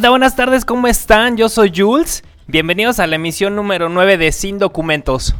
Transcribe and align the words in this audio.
Buenas 0.00 0.36
tardes, 0.36 0.64
¿cómo 0.64 0.88
están? 0.88 1.36
Yo 1.36 1.50
soy 1.50 1.70
Jules. 1.76 2.24
Bienvenidos 2.46 2.98
a 2.98 3.06
la 3.06 3.16
emisión 3.16 3.54
número 3.54 3.90
9 3.90 4.16
de 4.16 4.32
Sin 4.32 4.58
Documentos. 4.58 5.34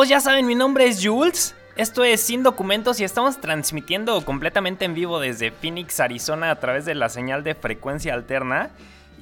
Chavos, 0.00 0.08
ya 0.08 0.20
saben, 0.20 0.46
mi 0.46 0.54
nombre 0.54 0.86
es 0.86 1.06
Jules. 1.06 1.54
Esto 1.76 2.04
es 2.04 2.22
Sin 2.22 2.42
Documentos 2.42 2.98
y 3.00 3.04
estamos 3.04 3.38
transmitiendo 3.38 4.24
completamente 4.24 4.86
en 4.86 4.94
vivo 4.94 5.20
desde 5.20 5.50
Phoenix, 5.50 6.00
Arizona, 6.00 6.50
a 6.50 6.58
través 6.58 6.86
de 6.86 6.94
la 6.94 7.10
señal 7.10 7.44
de 7.44 7.54
frecuencia 7.54 8.14
alterna. 8.14 8.70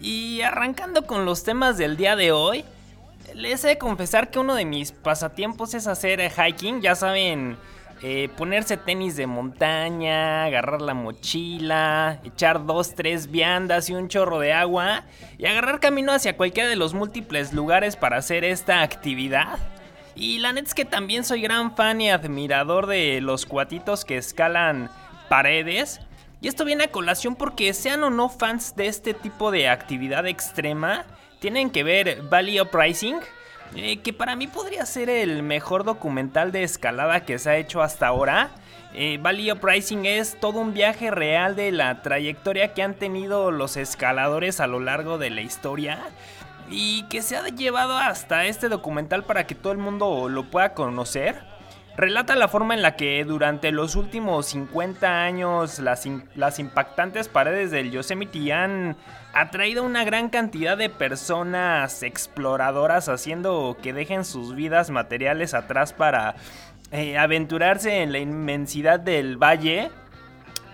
Y 0.01 0.41
arrancando 0.43 1.05
con 1.05 1.25
los 1.25 1.43
temas 1.43 1.79
del 1.79 1.97
día 1.97 2.15
de 2.15 2.31
hoy, 2.31 2.65
les 3.35 3.65
he 3.65 3.69
de 3.69 3.79
confesar 3.79 4.31
que 4.31 4.39
uno 4.39 4.55
de 4.55 4.65
mis 4.67 4.93
pasatiempos 4.93 5.75
es 5.75 5.89
hacer 5.89 6.21
hiking. 6.31 6.81
Ya 6.81 6.95
saben, 6.95 7.57
eh, 8.01 8.29
ponerse 8.37 8.77
tenis 8.77 9.17
de 9.17 9.27
montaña, 9.27 10.45
agarrar 10.45 10.81
la 10.81 10.95
mochila, 10.95 12.21
echar 12.23 12.67
dos, 12.67 12.95
tres 12.95 13.33
viandas 13.33 13.91
y 13.91 13.95
un 13.95 14.07
chorro 14.07 14.39
de 14.39 14.53
agua 14.53 15.03
y 15.39 15.47
agarrar 15.47 15.81
camino 15.81 16.13
hacia 16.13 16.37
cualquiera 16.37 16.69
de 16.69 16.77
los 16.77 16.95
múltiples 16.95 17.53
lugares 17.53 17.97
para 17.97 18.19
hacer 18.19 18.45
esta 18.45 18.83
actividad. 18.83 19.59
Y 20.19 20.39
la 20.39 20.53
neta 20.53 20.67
es 20.67 20.75
que 20.75 20.85
también 20.85 21.23
soy 21.23 21.43
gran 21.43 21.77
fan 21.77 22.01
y 22.01 22.11
admirador 22.11 22.89
de 22.89 23.21
los 23.21 23.47
cuatitos 23.47 24.05
que 24.05 24.17
escalan 24.17 24.91
paredes. 25.29 26.01
Y 26.41 26.49
esto 26.49 26.65
viene 26.65 26.85
a 26.85 26.91
colación 26.91 27.37
porque 27.37 27.73
sean 27.73 28.03
o 28.03 28.11
no 28.11 28.29
fans 28.29 28.75
de 28.75 28.89
este 28.89 29.15
tipo 29.15 29.53
de 29.53 29.69
actividad 29.69 30.27
extrema, 30.27 31.07
tienen 31.39 31.71
que 31.71 31.85
ver 31.85 32.23
Valley 32.23 32.61
Uprising, 32.61 33.21
eh, 33.77 33.99
que 33.99 34.13
para 34.13 34.35
mí 34.35 34.49
podría 34.49 34.85
ser 34.87 35.09
el 35.09 35.45
mejor 35.45 35.85
documental 35.85 36.51
de 36.51 36.65
escalada 36.65 37.25
que 37.25 37.39
se 37.39 37.51
ha 37.51 37.57
hecho 37.57 37.81
hasta 37.81 38.09
ahora. 38.09 38.51
Eh, 38.95 39.19
Valley 39.21 39.53
Uprising 39.53 40.05
es 40.05 40.39
todo 40.41 40.59
un 40.59 40.75
viaje 40.75 41.13
real 41.13 41.55
de 41.55 41.71
la 41.71 42.03
trayectoria 42.03 42.75
que 42.75 42.83
han 42.83 42.95
tenido 42.95 43.53
los 43.53 43.77
escaladores 43.77 44.59
a 44.59 44.67
lo 44.67 44.81
largo 44.81 45.17
de 45.17 45.31
la 45.31 45.43
historia 45.43 46.01
y 46.71 47.05
que 47.05 47.23
se 47.23 47.37
ha 47.37 47.47
llevado 47.49 47.97
hasta 47.97 48.47
este 48.47 48.69
documental 48.69 49.25
para 49.25 49.47
que 49.47 49.55
todo 49.55 49.73
el 49.73 49.79
mundo 49.79 50.29
lo 50.29 50.51
pueda 50.51 50.75
conocer. 50.75 51.43
Relata 51.99 52.37
la 52.37 52.47
forma 52.47 52.75
en 52.75 52.83
la 52.83 52.95
que 52.95 53.25
durante 53.25 53.73
los 53.73 53.97
últimos 53.97 54.47
50 54.47 55.25
años 55.25 55.81
las, 55.81 56.07
impactantes 56.61 57.27
paredes 57.27 57.73
del 57.73 57.91
Yosemite 57.91 58.53
han 58.53 58.97
atraído 59.33 59.83
una 59.83 60.05
gran 60.05 60.29
cantidad 60.29 60.79
de 60.79 60.91
personas 60.91 62.05
exploradoras 62.05 63.09
haciendo 63.09 63.77
que 63.83 63.93
dejen 63.93 64.25
sus 64.25 64.55
vidas 64.55 64.91
materiales 64.91 65.55
atrás 65.55 65.93
para 65.93 66.37
eh, 66.93 67.19
aventurarse 67.19 68.01
en 68.01 68.13
la 68.13 68.21
inmensidad 68.21 69.01
del 69.01 69.37
valle. 69.37 69.91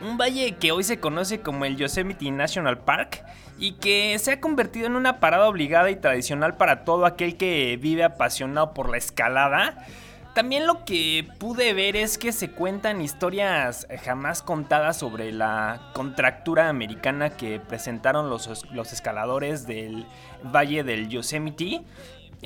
Un 0.04 0.18
valle 0.18 0.56
que 0.56 0.70
hoy 0.70 0.84
se 0.84 1.00
conoce 1.00 1.40
como 1.40 1.64
el 1.64 1.78
Yosemite 1.78 2.30
National 2.30 2.76
Park 2.76 3.24
y 3.58 3.72
que 3.72 4.18
se 4.18 4.32
ha 4.32 4.40
convertido 4.40 4.86
en 4.86 4.96
una 4.96 5.18
parada 5.18 5.48
obligada 5.48 5.90
y 5.90 5.96
tradicional 5.96 6.58
para 6.58 6.84
todo 6.84 7.06
aquel 7.06 7.38
que 7.38 7.78
vive 7.80 8.04
apasionado 8.04 8.74
por 8.74 8.90
la 8.90 8.98
escalada. 8.98 9.86
También 10.34 10.66
lo 10.66 10.84
que 10.84 11.26
pude 11.38 11.72
ver 11.72 11.96
es 11.96 12.18
que 12.18 12.32
se 12.32 12.50
cuentan 12.50 13.00
historias 13.00 13.86
jamás 14.04 14.42
contadas 14.42 14.98
sobre 14.98 15.32
la 15.32 15.80
contractura 15.94 16.68
americana 16.68 17.30
que 17.30 17.58
presentaron 17.58 18.28
los, 18.28 18.70
los 18.72 18.92
escaladores 18.92 19.66
del 19.66 20.04
Valle 20.42 20.84
del 20.84 21.08
Yosemite. 21.08 21.82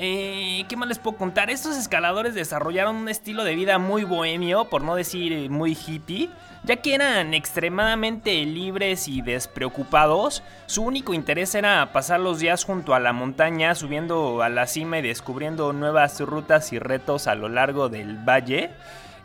Eh, 0.01 0.63
¿Qué 0.69 0.77
más 0.77 0.87
les 0.87 0.97
puedo 0.97 1.17
contar? 1.17 1.49
Estos 1.49 1.75
escaladores 1.75 2.33
desarrollaron 2.33 2.95
un 2.95 3.09
estilo 3.09 3.43
de 3.43 3.53
vida 3.53 3.79
muy 3.79 4.05
bohemio, 4.05 4.63
por 4.69 4.81
no 4.81 4.95
decir 4.95 5.49
muy 5.49 5.73
hippie, 5.73 6.29
ya 6.63 6.77
que 6.77 6.95
eran 6.95 7.33
extremadamente 7.33 8.45
libres 8.45 9.09
y 9.09 9.21
despreocupados. 9.21 10.41
Su 10.67 10.83
único 10.83 11.13
interés 11.13 11.53
era 11.53 11.91
pasar 11.91 12.21
los 12.21 12.39
días 12.39 12.63
junto 12.63 12.93
a 12.93 13.01
la 13.01 13.11
montaña, 13.11 13.75
subiendo 13.75 14.41
a 14.41 14.47
la 14.47 14.67
cima 14.67 14.99
y 14.99 15.01
descubriendo 15.01 15.73
nuevas 15.73 16.21
rutas 16.21 16.71
y 16.71 16.79
retos 16.79 17.27
a 17.27 17.35
lo 17.35 17.49
largo 17.49 17.89
del 17.89 18.15
valle. 18.17 18.69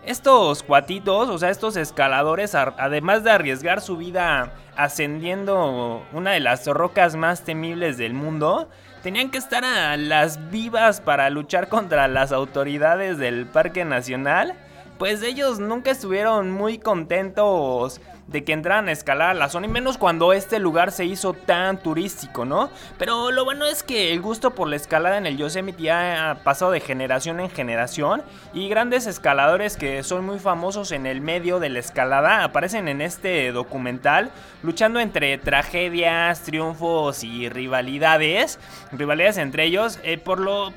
Estos 0.05 0.65
cuatitos, 0.65 1.29
o 1.29 1.39
sea, 1.39 1.51
estos 1.51 1.77
escaladores, 1.77 2.57
además 2.57 3.23
de 3.23 3.31
arriesgar 3.31 3.81
su 3.81 3.97
vida 3.97 4.53
ascendiendo 4.75 6.05
una 6.13 6.33
de 6.33 6.41
las 6.41 6.67
rocas 6.67 7.15
más 7.15 7.45
temibles 7.45 7.97
del 7.97 8.13
mundo, 8.13 8.69
tenían 9.05 9.29
que 9.29 9.37
estar 9.37 9.67
a 9.67 9.99
las 9.99 10.51
vivas 10.51 11.03
para 11.03 11.29
luchar 11.29 11.69
contra 11.69 12.09
las 12.09 12.33
autoridades 12.33 13.19
del 13.19 13.45
Parque 13.45 13.85
Nacional, 13.85 14.55
pues 14.99 15.23
ellos 15.23 15.59
nunca 15.59 15.91
estuvieron 15.91 16.51
muy 16.51 16.79
contentos 16.79 18.01
de 18.27 18.45
que 18.45 18.53
entraran 18.53 18.89
a 18.89 18.93
escalar 18.93 19.31
a 19.31 19.35
la 19.35 19.49
zona 19.49 19.67
y 19.67 19.71
menos 19.71 19.99
cuando 19.99 20.33
este 20.33 20.59
lugar 20.59 20.93
se 20.93 21.05
hizo 21.05 21.35
tan 21.35 21.79
turístico, 21.79 22.45
¿no? 22.45 22.71
Pero 22.99 23.31
lo 23.31 23.45
bueno 23.45 23.67
es 23.67 23.83
que 23.83 24.13
el 24.13 24.21
gusto 24.21 24.55
por 24.55 24.69
la 24.69 24.77
escalada 24.77 25.19
en 25.19 25.27
el 25.27 25.37
Yosemite 25.37 25.91
ha 25.91 26.41
pasado 26.43 26.71
de 26.71 26.81
generación 26.81 27.41
en 27.41 27.51
generación 27.51 28.23
y 28.53 28.69
grandes 28.69 29.07
escaladores 29.07 29.77
que 29.77 30.03
son 30.03 30.25
muy 30.25 30.39
famosos 30.39 30.93
en 30.93 31.07
el 31.07 31.21
medio 31.21 31.61
de 31.61 31.69
la 31.69 31.79
escalada 31.79 32.45
aparecen 32.45 32.89
en 32.89 33.01
este 33.01 33.53
documental 33.53 34.31
luchando 34.63 35.01
entre 35.01 35.37
tragedias, 35.39 36.43
triunfos 36.43 37.25
y 37.25 37.49
rivalidades, 37.49 38.59
rivalidades 38.93 39.39
entre 39.39 39.65
ellos, 39.65 39.99
eh, 40.03 40.19
por 40.19 40.41
lo 40.41 40.73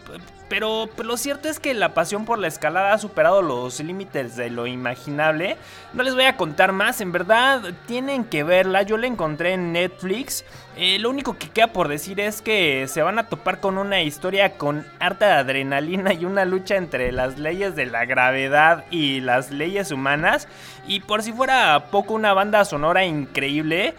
pero, 0.49 0.89
lo 1.03 1.17
cierto 1.17 1.49
es 1.49 1.59
que 1.59 1.73
la 1.73 1.93
pasión 1.93 2.23
por 2.23 2.39
la 2.39 2.47
escalada 2.47 2.93
ha 2.93 2.97
superado 2.97 3.41
los 3.41 3.79
límites 3.81 4.37
de 4.37 4.49
lo 4.49 4.65
imaginable. 4.65 5.57
No 5.93 6.03
les 6.03 6.15
voy 6.15 6.23
a 6.23 6.37
contar 6.37 6.71
más, 6.71 7.01
en 7.01 7.11
verdad 7.11 7.61
tienen 7.85 8.23
que 8.23 8.43
verla. 8.43 8.83
Yo 8.83 8.97
la 8.97 9.07
encontré 9.07 9.53
en 9.53 9.73
Netflix. 9.73 10.45
Eh, 10.77 10.99
lo 10.99 11.09
único 11.09 11.37
que 11.37 11.49
queda 11.49 11.67
por 11.67 11.89
decir 11.89 12.21
es 12.21 12.41
que 12.41 12.87
se 12.87 13.01
van 13.01 13.19
a 13.19 13.27
topar 13.27 13.59
con 13.59 13.77
una 13.77 14.01
historia 14.03 14.57
con 14.57 14.85
harta 14.99 15.39
adrenalina 15.39 16.13
y 16.13 16.23
una 16.23 16.45
lucha 16.45 16.77
entre 16.77 17.11
las 17.11 17.37
leyes 17.37 17.75
de 17.75 17.87
la 17.87 18.05
gravedad 18.05 18.85
y 18.89 19.19
las 19.19 19.51
leyes 19.51 19.91
humanas. 19.91 20.47
Y 20.87 21.01
por 21.01 21.23
si 21.23 21.33
fuera 21.33 21.87
poco, 21.91 22.13
una 22.13 22.33
banda 22.33 22.63
sonora 22.63 23.05
increíble. 23.05 23.95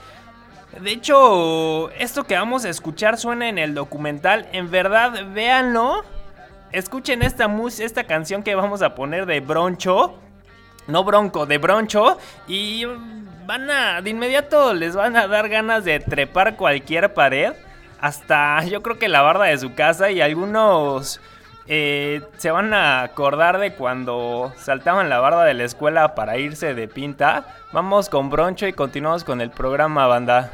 De 0.80 0.92
hecho, 0.92 1.90
esto 1.90 2.24
que 2.24 2.36
vamos 2.36 2.64
a 2.64 2.70
escuchar 2.70 3.18
suena 3.18 3.48
en 3.48 3.58
el 3.58 3.74
documental. 3.74 4.48
En 4.52 4.70
verdad, 4.70 5.26
véanlo 5.34 6.04
escuchen 6.72 7.22
esta, 7.22 7.48
esta 7.78 8.04
canción 8.04 8.42
que 8.42 8.54
vamos 8.54 8.82
a 8.82 8.94
poner 8.94 9.26
de 9.26 9.40
Broncho. 9.40 10.18
No 10.86 11.04
Bronco, 11.04 11.46
de 11.46 11.58
Broncho. 11.58 12.18
Y 12.46 12.84
van 13.46 13.70
a, 13.70 14.02
de 14.02 14.10
inmediato 14.10 14.74
les 14.74 14.94
van 14.94 15.16
a 15.16 15.26
dar 15.26 15.48
ganas 15.48 15.84
de 15.84 16.00
trepar 16.00 16.56
cualquier 16.56 17.14
pared. 17.14 17.52
Hasta 18.00 18.64
yo 18.64 18.82
creo 18.82 18.98
que 18.98 19.08
la 19.08 19.22
barda 19.22 19.44
de 19.46 19.58
su 19.58 19.74
casa 19.74 20.10
y 20.10 20.20
algunos 20.20 21.20
eh, 21.66 22.22
se 22.38 22.50
van 22.50 22.72
a 22.72 23.02
acordar 23.02 23.58
de 23.58 23.74
cuando 23.74 24.52
saltaban 24.56 25.08
la 25.08 25.18
barda 25.18 25.44
de 25.44 25.54
la 25.54 25.64
escuela 25.64 26.14
para 26.14 26.38
irse 26.38 26.74
de 26.74 26.88
pinta. 26.88 27.44
Vamos 27.72 28.08
con 28.08 28.30
Broncho 28.30 28.66
y 28.66 28.72
continuamos 28.72 29.24
con 29.24 29.40
el 29.40 29.50
programa, 29.50 30.06
banda. 30.06 30.50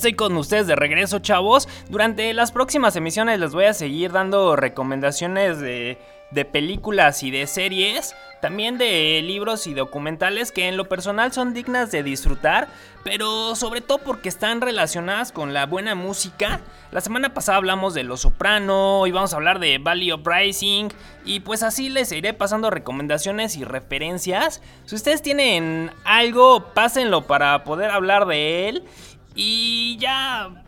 Estoy 0.00 0.14
con 0.14 0.34
ustedes 0.38 0.66
de 0.66 0.76
regreso, 0.76 1.18
chavos. 1.18 1.68
Durante 1.90 2.32
las 2.32 2.52
próximas 2.52 2.96
emisiones 2.96 3.38
les 3.38 3.52
voy 3.52 3.66
a 3.66 3.74
seguir 3.74 4.12
dando 4.12 4.56
recomendaciones 4.56 5.60
de, 5.60 5.98
de 6.30 6.44
películas 6.46 7.22
y 7.22 7.30
de 7.30 7.46
series, 7.46 8.14
también 8.40 8.78
de 8.78 9.20
libros 9.22 9.66
y 9.66 9.74
documentales 9.74 10.52
que 10.52 10.68
en 10.68 10.78
lo 10.78 10.88
personal 10.88 11.32
son 11.32 11.52
dignas 11.52 11.90
de 11.90 12.02
disfrutar, 12.02 12.68
pero 13.04 13.54
sobre 13.56 13.82
todo 13.82 13.98
porque 13.98 14.30
están 14.30 14.62
relacionadas 14.62 15.32
con 15.32 15.52
la 15.52 15.66
buena 15.66 15.94
música. 15.94 16.60
La 16.92 17.00
semana 17.00 17.34
pasada 17.34 17.58
hablamos 17.58 17.92
de 17.92 18.02
Los 18.02 18.20
Soprano, 18.20 19.06
y 19.06 19.10
vamos 19.10 19.32
a 19.32 19.36
hablar 19.36 19.58
de 19.58 19.78
Valley 19.78 20.12
of 20.12 20.22
Rising, 20.24 20.88
y 21.24 21.40
pues 21.40 21.62
así 21.62 21.88
les 21.90 22.10
iré 22.12 22.32
pasando 22.32 22.70
recomendaciones 22.70 23.56
y 23.56 23.64
referencias. 23.64 24.62
Si 24.86 24.94
ustedes 24.94 25.20
tienen 25.20 25.90
algo, 26.04 26.72
pásenlo 26.72 27.26
para 27.26 27.64
poder 27.64 27.90
hablar 27.90 28.26
de 28.26 28.68
él. 28.68 28.84
Y 29.34 29.96
ya, 29.98 30.64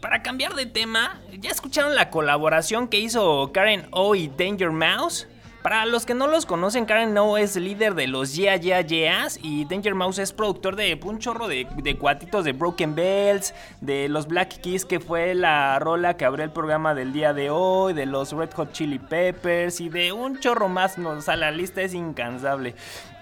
para 0.00 0.22
cambiar 0.22 0.54
de 0.54 0.66
tema, 0.66 1.20
¿ya 1.38 1.50
escucharon 1.50 1.94
la 1.94 2.10
colaboración 2.10 2.88
que 2.88 2.98
hizo 2.98 3.50
Karen 3.52 3.86
O 3.90 4.14
y 4.14 4.28
Danger 4.28 4.70
Mouse? 4.70 5.26
Para 5.62 5.86
los 5.86 6.04
que 6.04 6.14
no 6.14 6.26
los 6.26 6.44
conocen, 6.44 6.86
Karen 6.86 7.14
No 7.14 7.38
es 7.38 7.54
líder 7.54 7.94
de 7.94 8.08
los 8.08 8.34
Yeah 8.34 8.56
Yeah 8.56 8.80
Yeahs 8.80 9.38
y 9.40 9.64
Danger 9.64 9.94
Mouse 9.94 10.18
es 10.18 10.32
productor 10.32 10.74
de 10.74 10.98
un 11.04 11.20
chorro 11.20 11.46
de, 11.46 11.68
de 11.76 11.96
cuatitos 11.96 12.44
de 12.44 12.52
Broken 12.52 12.96
Bells, 12.96 13.54
de 13.80 14.08
los 14.08 14.26
Black 14.26 14.60
Keys 14.60 14.84
que 14.84 14.98
fue 14.98 15.36
la 15.36 15.78
rola 15.78 16.16
que 16.16 16.24
abrió 16.24 16.44
el 16.44 16.50
programa 16.50 16.96
del 16.96 17.12
día 17.12 17.32
de 17.32 17.50
hoy, 17.50 17.92
de 17.92 18.06
los 18.06 18.32
Red 18.32 18.50
Hot 18.54 18.72
Chili 18.72 18.98
Peppers 18.98 19.80
y 19.80 19.88
de 19.88 20.10
un 20.10 20.40
chorro 20.40 20.68
más, 20.68 20.98
o 20.98 21.20
sea, 21.20 21.36
la 21.36 21.52
lista 21.52 21.80
es 21.80 21.94
incansable. 21.94 22.74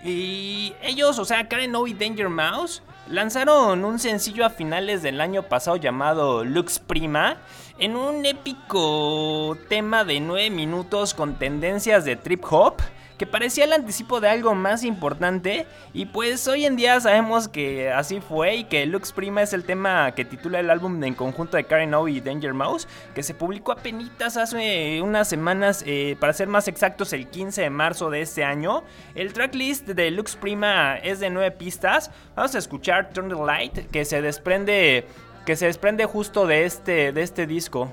Y 0.03 0.73
ellos, 0.83 1.19
o 1.19 1.27
sea, 1.27 1.47
Karen 1.47 1.77
O 1.77 1.87
y 1.87 1.93
Danger 1.93 2.31
Mouse, 2.31 2.83
lanzaron 3.11 3.85
un 3.85 3.99
sencillo 3.99 4.47
a 4.47 4.51
finales 4.51 5.03
del 5.03 5.21
año 5.21 5.43
pasado 5.43 5.77
llamado 5.77 6.45
Lux 6.45 6.79
Prima 6.79 7.39
en 7.79 7.97
un 7.97 8.25
épico 8.25 9.59
tema 9.69 10.05
de 10.05 10.21
9 10.21 10.51
minutos 10.51 11.13
con 11.13 11.35
tendencias 11.35 12.05
de 12.05 12.15
trip 12.15 12.45
hop 12.49 12.77
que 13.21 13.27
parecía 13.27 13.65
el 13.65 13.75
anticipo 13.75 14.19
de 14.19 14.31
algo 14.31 14.55
más 14.55 14.83
importante 14.83 15.67
y 15.93 16.07
pues 16.07 16.49
hoy 16.49 16.65
en 16.65 16.75
día 16.75 16.99
sabemos 17.01 17.49
que 17.49 17.93
así 17.93 18.19
fue 18.19 18.55
y 18.57 18.65
que 18.65 18.87
Lux 18.87 19.13
Prima 19.13 19.43
es 19.43 19.53
el 19.53 19.65
tema 19.65 20.15
que 20.15 20.25
titula 20.25 20.59
el 20.59 20.71
álbum 20.71 21.05
en 21.05 21.13
conjunto 21.13 21.59
de 21.59 21.65
Karen 21.65 21.93
O 21.93 22.09
y 22.09 22.23
Danger 22.23 22.55
Mouse 22.55 22.89
que 23.15 23.23
se 23.23 23.35
publicó 23.35 23.73
apenas 23.73 24.39
hace 24.39 25.03
unas 25.03 25.29
semanas, 25.29 25.85
eh, 25.87 26.17
para 26.19 26.33
ser 26.33 26.49
más 26.49 26.67
exactos 26.67 27.13
el 27.13 27.29
15 27.29 27.61
de 27.61 27.69
marzo 27.69 28.09
de 28.09 28.23
este 28.23 28.43
año. 28.43 28.85
El 29.15 29.35
tracklist 29.35 29.87
de 29.87 30.11
Lux 30.11 30.37
Prima 30.37 30.97
es 30.97 31.21
de 31.21 31.29
9 31.29 31.51
pistas, 31.51 32.11
vamos 32.35 32.55
a 32.55 32.59
escuchar 32.59 33.11
Turn 33.11 33.29
the 33.29 33.35
Light 33.35 33.91
que 33.91 34.07
se 34.07 34.23
desprende, 34.23 35.07
que 35.45 35.57
se 35.57 35.67
desprende 35.67 36.07
justo 36.07 36.47
de 36.47 36.65
este, 36.65 37.13
de 37.13 37.21
este 37.21 37.47
disco. 37.47 37.93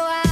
Ya 0.00 0.29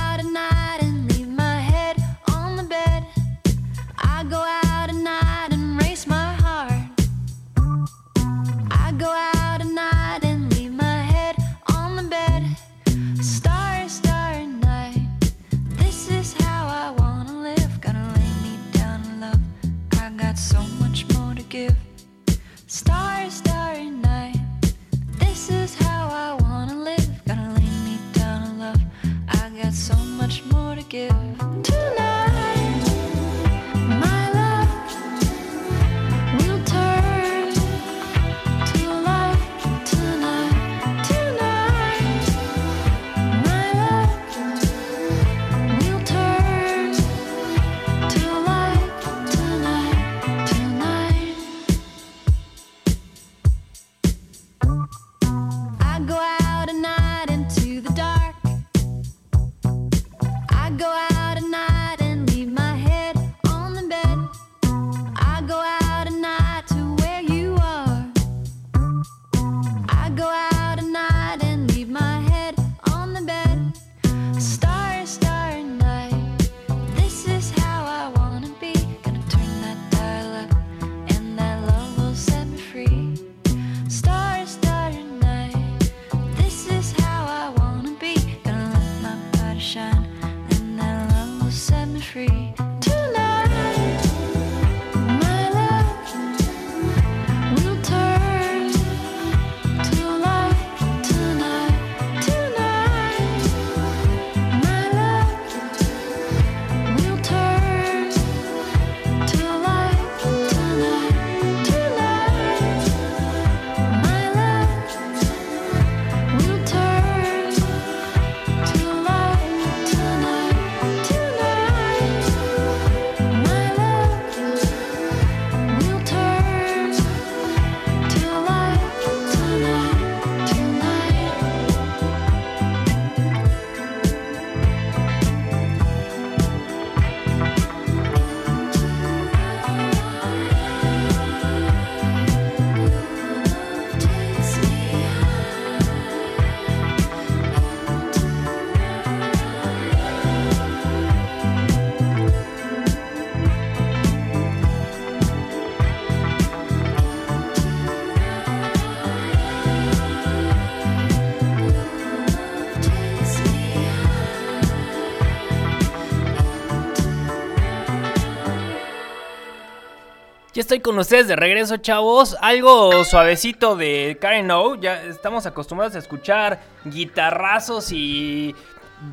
estoy 170.69 170.81
con 170.81 170.99
ustedes 170.99 171.27
de 171.27 171.35
regreso, 171.35 171.79
chavos. 171.79 172.37
Algo 172.43 173.03
suavecito 173.03 173.75
de 173.75 174.19
Karen 174.21 174.51
O. 174.51 174.75
Ya 174.75 175.03
estamos 175.05 175.47
acostumbrados 175.47 175.97
a 175.97 175.99
escuchar 175.99 176.61
guitarrazos 176.85 177.91
y 177.91 178.55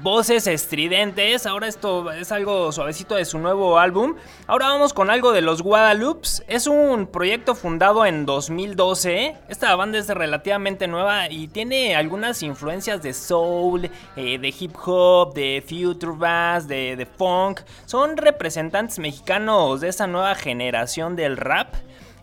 voces 0.02 0.48
estridentes. 0.48 1.46
Ahora 1.46 1.68
esto 1.68 2.12
es 2.12 2.32
algo 2.32 2.72
suavecito 2.72 3.16
de 3.16 3.26
su 3.26 3.40
nuevo 3.40 3.80
álbum. 3.80 4.16
Ahora 4.48 4.68
vamos 4.70 4.94
con 4.94 5.10
algo 5.10 5.32
de 5.32 5.42
los 5.42 5.62
Guadalupes. 5.62 6.44
Es 6.48 6.68
un 6.68 7.08
proyecto 7.08 7.56
fundado 7.56 8.06
en 8.06 8.26
2012. 8.26 9.36
Esta 9.48 9.76
banda 9.76 9.98
es 9.98 10.08
relativamente 10.08 10.88
nueva 10.88 11.30
y 11.30 11.48
tiene 11.48 11.96
algunas 11.96 12.44
influencias 12.44 13.02
de 13.02 13.14
soul, 13.14 13.90
eh, 14.16 14.38
de 14.38 14.54
hip 14.60 14.76
hop, 14.86 15.34
de 15.34 15.64
future 15.68 16.14
bass, 16.18 16.68
de, 16.68 16.96
de 16.96 17.06
funk. 17.06 17.62
Son 17.86 18.18
representantes 18.18 19.00
mexicanos 19.00 19.82
de 19.82 19.90
esa 19.90 20.08
nueva 20.08 20.36
generación 20.36 21.16
del 21.16 21.38
rap. 21.38 21.76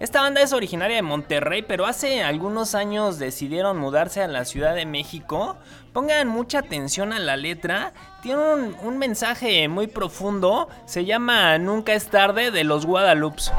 Esta 0.02 0.20
banda 0.20 0.42
es 0.42 0.52
originaria 0.52 0.96
de 0.96 1.02
Monterrey, 1.02 1.62
pero 1.62 1.86
hace 1.86 2.24
algunos 2.24 2.74
años 2.74 3.20
decidieron 3.20 3.78
mudarse 3.78 4.20
a 4.20 4.26
la 4.26 4.44
Ciudad 4.44 4.74
de 4.74 4.84
México. 4.84 5.56
Pongan 5.92 6.26
mucha 6.26 6.58
atención 6.58 7.12
a 7.12 7.20
la 7.20 7.36
letra, 7.36 7.92
tiene 8.20 8.42
un, 8.82 8.98
mensaje 8.98 9.68
muy 9.68 9.86
profundo, 9.86 10.68
se 10.86 11.04
llama 11.04 11.56
Nunca 11.58 11.92
es 11.92 12.08
tarde 12.08 12.50
de 12.50 12.64
los 12.64 12.84
Guadalupes. 12.84 13.52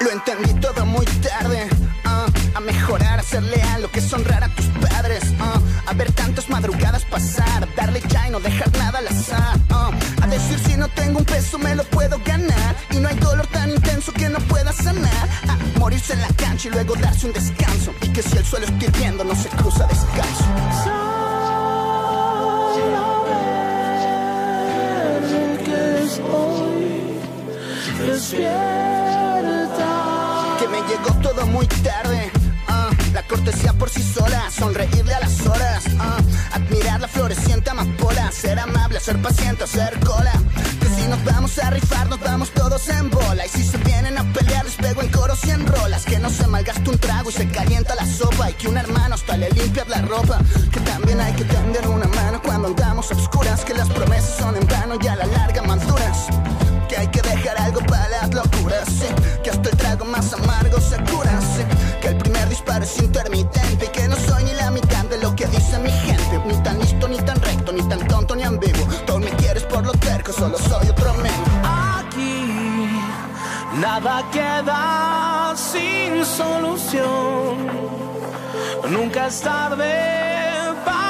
Lo 0.00 0.10
entendí 0.10 0.58
todo 0.58 0.86
muy 0.86 1.04
tarde. 1.04 1.68
Ah, 2.06 2.24
a 2.54 2.60
mejorar, 2.60 3.20
a 3.20 3.78
lo 3.78 3.90
que 3.90 3.98
es 3.98 4.10
honrar 4.10 4.44
a 4.44 4.48
tus 4.54 4.64
a 5.88 5.94
ver 5.94 6.12
tantas 6.12 6.50
madrugadas 6.50 7.04
pasar, 7.06 7.66
darle 7.74 8.02
ya 8.08 8.28
y 8.28 8.30
no 8.30 8.40
dejar 8.40 8.70
nada 8.76 8.98
al 8.98 9.08
azar. 9.08 9.56
Uh, 9.70 10.22
a 10.22 10.26
decir 10.26 10.58
si 10.58 10.76
no 10.76 10.86
tengo 10.88 11.18
un 11.18 11.24
peso 11.24 11.58
me 11.58 11.74
lo 11.74 11.84
puedo 11.84 12.20
ganar 12.24 12.76
y 12.90 12.96
no 12.96 13.08
hay 13.08 13.16
dolor 13.16 13.46
tan 13.46 13.70
intenso 13.70 14.12
que 14.12 14.28
no 14.28 14.38
pueda 14.40 14.72
sanar. 14.72 15.28
A 15.48 15.78
morirse 15.78 16.12
en 16.12 16.20
la 16.20 16.28
cancha 16.28 16.68
y 16.68 16.72
luego 16.72 16.94
darse 16.96 17.26
un 17.26 17.32
descanso 17.32 17.94
y 18.02 18.08
que 18.08 18.22
si 18.22 18.36
el 18.36 18.44
suelo 18.44 18.66
está 18.66 18.84
hirviendo 18.84 19.24
no 19.24 19.34
se 19.34 19.48
cruza 19.48 19.86
descalzo. 19.86 20.44
Que 30.58 30.68
me 30.68 30.78
llegó 30.88 31.14
todo 31.22 31.46
muy 31.46 31.66
tarde. 31.66 31.87
Cortesía 33.28 33.72
por 33.74 33.90
sí 33.90 34.02
sola, 34.02 34.50
sonreírle 34.50 35.14
a 35.14 35.20
las 35.20 35.46
horas. 35.46 35.84
ah, 36.00 36.18
admirar 36.52 37.00
la 37.00 37.08
floreciente 37.08 37.70
amapola, 37.70 38.32
ser 38.32 38.58
amable, 38.58 38.98
ser 39.00 39.20
paciente, 39.20 39.64
hacer 39.64 40.00
cola. 40.00 40.32
Que 40.80 40.88
si 40.88 41.06
nos 41.06 41.22
vamos 41.24 41.58
a 41.58 41.70
rifar, 41.70 42.08
nos 42.08 42.20
vamos 42.20 42.50
todos 42.50 42.88
en 42.88 43.10
bola. 43.10 43.44
Y 43.44 43.48
si 43.50 43.62
se 43.62 43.76
vienen 43.78 44.16
a 44.16 44.24
pelear, 44.32 44.64
les 44.64 44.74
pego 44.74 45.02
en 45.02 45.08
coros 45.10 45.44
y 45.44 45.50
en 45.50 45.66
rolas. 45.66 46.04
Que 46.04 46.18
no 46.18 46.30
se 46.30 46.46
malgaste 46.46 46.88
un 46.88 46.98
trago 46.98 47.28
y 47.30 47.32
se 47.34 47.48
calienta 47.48 47.94
la 47.94 48.06
sopa. 48.06 48.50
Y 48.50 48.54
que 48.54 48.68
un 48.68 48.78
hermano 48.78 49.14
hasta 49.14 49.36
le 49.36 49.50
limpia 49.50 49.84
la 49.88 50.00
ropa. 50.02 50.38
Que 50.72 50.80
también 50.80 51.20
hay 51.20 51.34
que 51.34 51.44
tender 51.44 51.86
una 51.86 52.06
mano 52.08 52.40
cuando 52.42 52.68
andamos 52.68 53.10
a 53.10 53.14
obscuras. 53.14 53.64
Que 53.64 53.74
las 53.74 53.88
promesas 53.90 54.38
son 54.38 54.56
en 54.56 54.66
vano 54.66 54.96
y 55.00 55.06
a 55.06 55.16
la 55.16 55.26
larga 55.26 55.62
más 55.62 55.86
duras. 55.86 56.26
Que 56.88 56.96
hay 56.96 57.08
que 57.08 57.20
dejar 57.20 57.60
algo 57.60 57.80
para 57.80 58.08
las 58.08 58.32
locuras. 58.32 58.88
Más 60.04 60.32
amargo 60.32 60.80
se. 60.80 60.96
Que 62.00 62.08
el 62.08 62.16
primer 62.16 62.48
disparo 62.48 62.84
es 62.84 62.98
intermitente 62.98 63.84
y 63.84 63.88
que 63.88 64.08
no 64.08 64.16
soy 64.16 64.44
ni 64.44 64.52
la 64.54 64.70
mitad 64.70 65.04
de 65.04 65.18
lo 65.18 65.34
que 65.34 65.46
dice 65.46 65.78
mi 65.78 65.90
gente. 65.90 66.40
Ni 66.46 66.54
tan 66.62 66.78
listo, 66.78 67.08
ni 67.08 67.18
tan 67.18 67.40
recto, 67.40 67.72
ni 67.72 67.82
tan 67.82 68.06
tonto, 68.06 68.34
ni 68.34 68.42
ambiguo. 68.42 68.86
Tú 69.06 69.18
me 69.18 69.30
quieres 69.30 69.64
por 69.64 69.84
lo 69.84 69.92
terco, 69.92 70.32
solo 70.32 70.56
soy 70.58 70.88
otro 70.88 71.14
men. 71.14 71.32
Aquí 71.64 73.00
nada 73.80 74.24
queda 74.32 75.54
sin 75.56 76.24
solución. 76.24 77.66
Nunca 78.90 79.26
es 79.26 79.40
tarde 79.40 79.94
para 80.84 81.07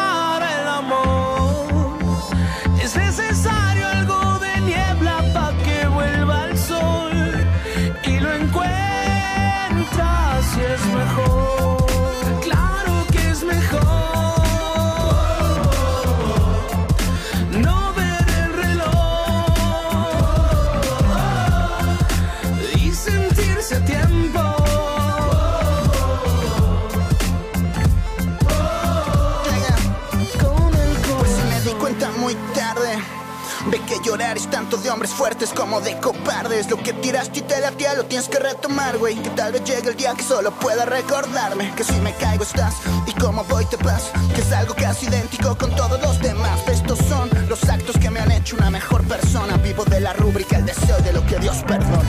Tanto 34.50 34.76
de 34.78 34.90
hombres 34.90 35.12
fuertes 35.12 35.50
como 35.50 35.80
de 35.80 35.96
cobardes. 36.00 36.68
Lo 36.68 36.76
que 36.76 36.92
tiraste 36.92 37.38
y 37.38 37.42
te 37.42 37.60
latía 37.60 37.94
lo 37.94 38.04
tienes 38.04 38.28
que 38.28 38.40
retomar, 38.40 38.98
güey. 38.98 39.14
Que 39.14 39.30
tal 39.30 39.52
vez 39.52 39.62
llegue 39.62 39.90
el 39.90 39.96
día 39.96 40.12
que 40.14 40.24
solo 40.24 40.50
pueda 40.50 40.84
recordarme. 40.84 41.72
Que 41.76 41.84
si 41.84 41.92
me 42.00 42.12
caigo 42.14 42.42
estás 42.42 42.74
y 43.06 43.12
como 43.12 43.44
voy 43.44 43.64
te 43.66 43.76
vas. 43.76 44.10
Que 44.34 44.40
es 44.40 44.52
algo 44.52 44.74
casi 44.74 45.06
idéntico 45.06 45.56
con 45.56 45.70
todos 45.76 46.00
los 46.02 46.20
demás. 46.20 46.60
Estos 46.66 46.98
son 46.98 47.30
los 47.48 47.62
actos 47.68 47.96
que 47.98 48.10
me 48.10 48.18
han 48.18 48.32
hecho 48.32 48.56
una 48.56 48.70
mejor 48.70 49.04
persona. 49.04 49.56
Vivo 49.58 49.84
de 49.84 50.00
la 50.00 50.12
rúbrica 50.14 50.56
el 50.56 50.66
deseo 50.66 50.98
de 50.98 51.12
lo 51.12 51.24
que 51.24 51.38
Dios 51.38 51.58
perdona. 51.66 52.08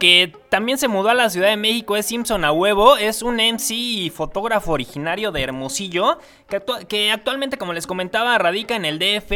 Que 0.00 0.32
también 0.48 0.78
se 0.78 0.88
mudó 0.88 1.10
a 1.10 1.14
la 1.14 1.30
Ciudad 1.30 1.50
de 1.50 1.56
México 1.56 1.96
es 1.96 2.06
Simpson 2.06 2.44
a 2.44 2.50
huevo. 2.50 2.96
Es 2.96 3.22
un 3.22 3.36
MC 3.36 3.70
y 3.70 4.10
fotógrafo 4.10 4.72
originario 4.72 5.30
de 5.30 5.42
Hermosillo. 5.42 6.18
Que, 6.48 6.60
que 6.88 7.12
actualmente, 7.12 7.58
como 7.58 7.74
les 7.74 7.86
comentaba, 7.86 8.36
radica 8.38 8.74
en 8.74 8.86
el 8.86 8.98
DF. 8.98 9.30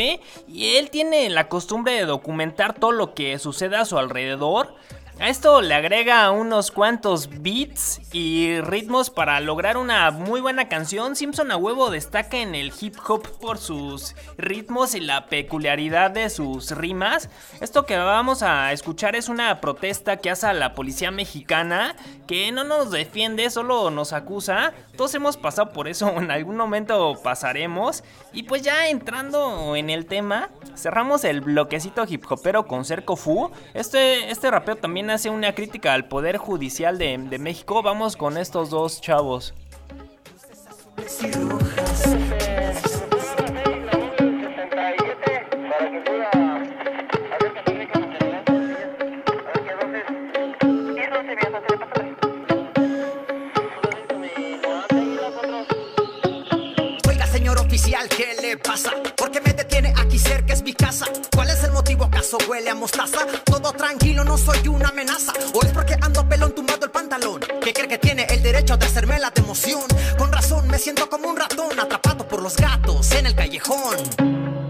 Y 0.49 0.77
él 0.77 0.91
tiene 0.91 1.29
la 1.29 1.49
costumbre 1.49 1.93
de 1.93 2.07
documentar 2.07 2.75
todo 2.75 2.91
lo 2.91 3.15
que 3.15 3.39
sucede 3.39 3.77
a 3.77 3.85
su 3.85 3.99
alrededor. 3.99 4.75
A 5.25 5.31
esto 5.31 5.63
le 5.63 5.73
agrega 5.73 6.31
unos 6.33 6.71
cuantos 6.71 7.31
beats 7.41 8.03
y 8.13 8.61
ritmos 8.61 9.09
para 9.09 9.41
lograr 9.41 9.79
una 9.79 10.11
muy 10.11 10.43
buena 10.43 10.69
canción. 10.69 11.17
Simpson 11.17 11.51
a 11.51 11.57
huevo 11.57 11.89
destaca 11.89 12.37
en 12.37 12.55
el 12.55 12.75
hip 12.79 12.97
hop 13.09 13.27
por 13.41 13.57
sus 13.57 14.15
ritmos 14.37 14.95
y 14.95 15.01
la 15.01 15.25
peculiaridad 15.29 16.11
de 16.11 16.29
sus 16.29 16.73
rimas. 16.73 17.31
Esto 17.63 17.87
que 17.87 17.97
vamos 17.97 18.43
a 18.43 18.71
escuchar 18.73 19.17
es 19.17 19.31
una 19.31 19.63
protesta 19.63 20.19
que 20.19 20.29
hace 20.29 20.47
a 20.47 20.53
la 20.53 20.75
policía 20.75 21.11
mexicana 21.11 21.97
que 22.27 22.53
no 22.53 22.65
nos 22.65 22.91
defiende, 22.91 23.49
solo 23.49 23.91
nos 23.91 24.13
acusa. 24.13 24.75
Todos 24.95 25.15
hemos 25.15 25.39
pasado 25.39 25.73
por 25.73 25.89
eso, 25.89 26.09
en 26.19 26.31
algún 26.31 26.59
momento 26.59 27.15
pasaremos. 27.23 28.05
Y 28.35 28.43
pues 28.43 28.61
ya 28.61 28.89
entrando 28.89 29.75
en 29.75 29.89
el 29.89 30.05
tema, 30.05 30.51
cerramos 30.77 31.25
el 31.25 31.41
bloquecito 31.41 32.05
hip 32.07 32.31
hopero 32.31 32.67
con 32.67 32.85
Cerco 32.85 33.17
Fu. 33.17 33.51
Este, 33.73 34.31
este 34.31 34.51
rapeo 34.51 34.77
también 34.77 35.14
hace 35.15 35.31
una 35.31 35.55
crítica 35.55 35.95
al 35.95 36.07
Poder 36.09 36.39
Judicial 36.39 36.99
de, 36.99 37.17
de 37.17 37.39
México. 37.39 37.83
Vamos 37.83 38.17
con 38.17 38.37
estos 38.37 38.71
dos 38.71 39.01
chavos. 39.01 39.55
Oiga, 57.09 57.27
señor 57.27 57.59
oficial, 57.61 58.09
¿qué 58.09 58.35
le 58.43 58.57
pasa? 58.57 58.91
¿Por 59.17 59.31
qué 59.31 59.41
me 59.41 59.53
detiene 59.53 59.95
aquí 59.97 60.19
cerca? 60.19 60.53
Es 60.53 60.63
mi 60.63 60.73
casa. 60.73 61.07
¿Cuál 61.35 61.51
es 61.51 61.63
el 61.63 61.71
¿Acaso 62.25 62.39
huele 62.49 62.71
a 62.71 62.75
mostaza? 62.75 63.19
Todo 63.45 63.71
tranquilo, 63.73 64.25
no 64.25 64.39
soy 64.39 64.67
una 64.69 64.89
amenaza. 64.89 65.35
¿O 65.53 65.61
es 65.63 65.73
porque 65.73 65.95
ando 66.01 66.27
pelón 66.27 66.55
tumbado 66.55 66.87
el 66.87 66.91
pantalón? 66.91 67.39
¿Qué 67.63 67.75
cree 67.75 67.87
que 67.87 67.99
tiene 67.99 68.27
el 68.31 68.43
derecho 68.43 68.79
de 68.79 68.87
hacerme 68.87 69.19
la 69.19 69.29
de 69.29 69.43
emoción? 69.43 69.83
Con 70.17 70.33
razón, 70.33 70.67
me 70.69 70.79
siento 70.79 71.11
como 71.11 71.29
un 71.29 71.37
ratón 71.37 71.79
atrapado 71.79 72.27
por 72.27 72.41
los 72.41 72.57
gatos 72.57 73.13
en 73.13 73.27
el 73.27 73.35
callejón. 73.35 73.99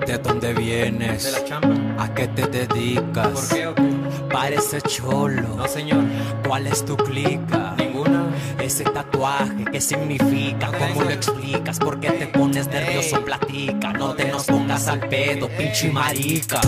¿De 0.05 0.19
dónde 0.19 0.53
vienes? 0.53 1.23
De 1.23 1.31
la 1.31 1.45
chamba. 1.45 2.03
¿A 2.03 2.12
qué 2.12 2.27
te 2.27 2.49
dedicas? 2.49 3.29
¿Por 3.29 3.49
qué 3.49 3.67
o 3.69 3.75
qué? 3.77 3.95
Parece 4.33 4.83
cholo. 4.83 5.55
No, 5.57 5.69
señor. 5.69 6.03
¿Cuál 6.45 6.67
es 6.67 6.85
tu 6.85 6.97
clica? 6.97 7.77
Ninguna. 7.79 8.35
Ese 8.59 8.83
tatuaje, 8.83 9.64
¿qué 9.71 9.81
significa? 9.81 10.73
¿Cómo 10.77 11.05
lo 11.05 11.11
explicas? 11.11 11.79
¿Por 11.79 12.01
qué 12.01 12.11
te 12.11 12.27
pones 12.27 12.67
nervioso? 12.67 13.25
Platica, 13.25 13.93
no 13.93 14.12
te 14.17 14.25
nos 14.25 14.45
pongas 14.45 14.88
al 14.88 15.09
pedo, 15.09 15.49
pinche 15.57 15.88
marica. 15.93 16.61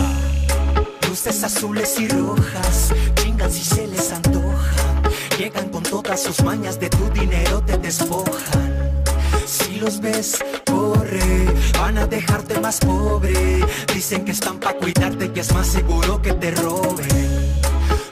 Luces 1.07 1.41
azules 1.43 1.99
y 1.99 2.07
rojas, 2.09 2.93
chingan 3.15 3.51
si 3.51 3.63
se 3.63 3.87
les 3.87 4.11
antoja. 4.11 5.01
Llegan 5.37 5.69
con 5.69 5.81
todas 5.81 6.21
sus 6.21 6.43
mañas 6.43 6.79
de 6.79 6.89
tu 6.89 7.09
dinero, 7.11 7.61
te 7.61 7.77
despojan. 7.77 9.03
Si 9.45 9.77
los 9.77 10.01
ves, 10.01 10.43
corre, 10.65 11.45
van 11.79 11.97
a 11.97 12.07
dejarte 12.07 12.59
más 12.59 12.79
pobre. 12.79 13.65
Dicen 13.93 14.25
que 14.25 14.31
están 14.31 14.59
pa' 14.59 14.73
cuidarte, 14.73 15.31
que 15.31 15.39
es 15.39 15.53
más 15.53 15.67
seguro 15.67 16.21
que 16.21 16.33
te 16.33 16.51
roben. 16.51 17.55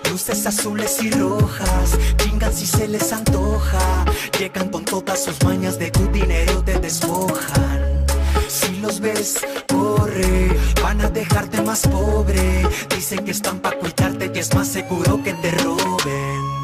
Luces 0.09 0.45
azules 0.45 1.03
y 1.03 1.11
rojas, 1.11 1.97
chingan 2.17 2.53
si 2.53 2.65
se 2.65 2.87
les 2.87 3.11
antoja. 3.11 4.05
Llegan 4.39 4.69
con 4.69 4.85
todas 4.85 5.21
sus 5.21 5.43
mañas 5.43 5.77
de 5.77 5.91
tu 5.91 6.07
dinero, 6.11 6.63
te 6.63 6.79
despojan. 6.79 7.94
Si 8.55 8.77
los 8.77 9.01
ves, 9.01 9.41
corre, 9.67 10.47
van 10.81 11.01
a 11.01 11.09
dejarte 11.09 11.61
más 11.61 11.85
pobre. 11.87 12.65
Dicen 12.95 13.25
que 13.25 13.31
están 13.31 13.59
pa' 13.59 13.73
cuidarte, 13.73 14.31
que 14.31 14.39
es 14.39 14.55
más 14.55 14.69
seguro 14.69 15.21
que 15.21 15.33
te 15.33 15.51
roben. 15.51 16.54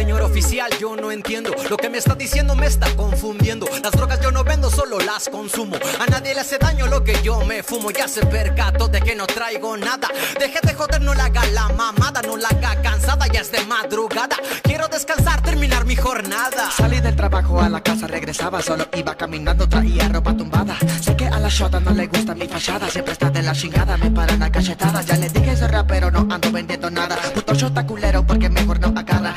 Señor 0.00 0.22
oficial, 0.22 0.70
yo 0.80 0.96
no 0.96 1.12
entiendo. 1.12 1.50
Lo 1.68 1.76
que 1.76 1.90
me 1.90 1.98
está 1.98 2.14
diciendo 2.14 2.56
me 2.56 2.64
está 2.64 2.86
confundiendo. 2.96 3.66
Las 3.82 3.92
drogas 3.92 4.18
yo 4.22 4.30
no 4.30 4.42
vendo, 4.42 4.70
solo 4.70 4.98
las 4.98 5.28
consumo. 5.28 5.76
A 5.98 6.06
nadie 6.06 6.32
le 6.34 6.40
hace 6.40 6.56
daño 6.56 6.86
lo 6.86 7.04
que 7.04 7.20
yo 7.22 7.44
me 7.44 7.62
fumo. 7.62 7.90
Ya 7.90 8.08
se 8.08 8.24
percató 8.24 8.88
de 8.88 9.02
que 9.02 9.14
no 9.14 9.26
traigo 9.26 9.76
nada. 9.76 10.08
Deje 10.38 10.58
de 10.62 10.72
joder, 10.72 11.02
no 11.02 11.12
la 11.12 11.26
haga 11.26 11.44
la 11.52 11.68
mamada, 11.68 12.22
no 12.22 12.38
la 12.38 12.48
haga 12.48 12.80
cansada, 12.80 13.26
ya 13.26 13.42
es 13.42 13.52
de 13.52 13.62
madrugada. 13.66 14.36
Quiero 14.62 14.88
descansar, 14.88 15.42
terminar 15.42 15.84
mi 15.84 15.96
jornada. 15.96 16.70
Salí 16.70 16.98
del 17.00 17.14
trabajo 17.14 17.60
a 17.60 17.68
la 17.68 17.82
casa, 17.82 18.06
regresaba 18.06 18.62
solo, 18.62 18.88
iba 18.96 19.14
caminando, 19.14 19.68
traía 19.68 20.08
ropa 20.08 20.34
tumbada. 20.34 20.78
Sé 21.02 21.14
que 21.14 21.26
a 21.26 21.38
la 21.38 21.50
shota 21.50 21.78
no 21.78 21.90
le 21.90 22.06
gusta 22.06 22.34
mi 22.34 22.48
fachada, 22.48 22.88
siempre 22.88 23.12
está 23.12 23.28
de 23.28 23.42
la 23.42 23.52
chingada, 23.52 23.98
me 23.98 24.10
paran 24.10 24.42
a 24.42 24.50
cachetadas. 24.50 25.04
Ya 25.04 25.18
le 25.18 25.28
dije 25.28 25.54
soy 25.58 25.68
rapero, 25.68 26.10
no 26.10 26.26
ando 26.34 26.50
vendiendo 26.50 26.88
nada. 26.88 27.16
Puto 27.34 27.52
shota 27.52 27.86
culero 27.86 28.24
porque 28.26 28.48
mejor 28.48 28.80
no 28.80 28.98
agarra 28.98 29.34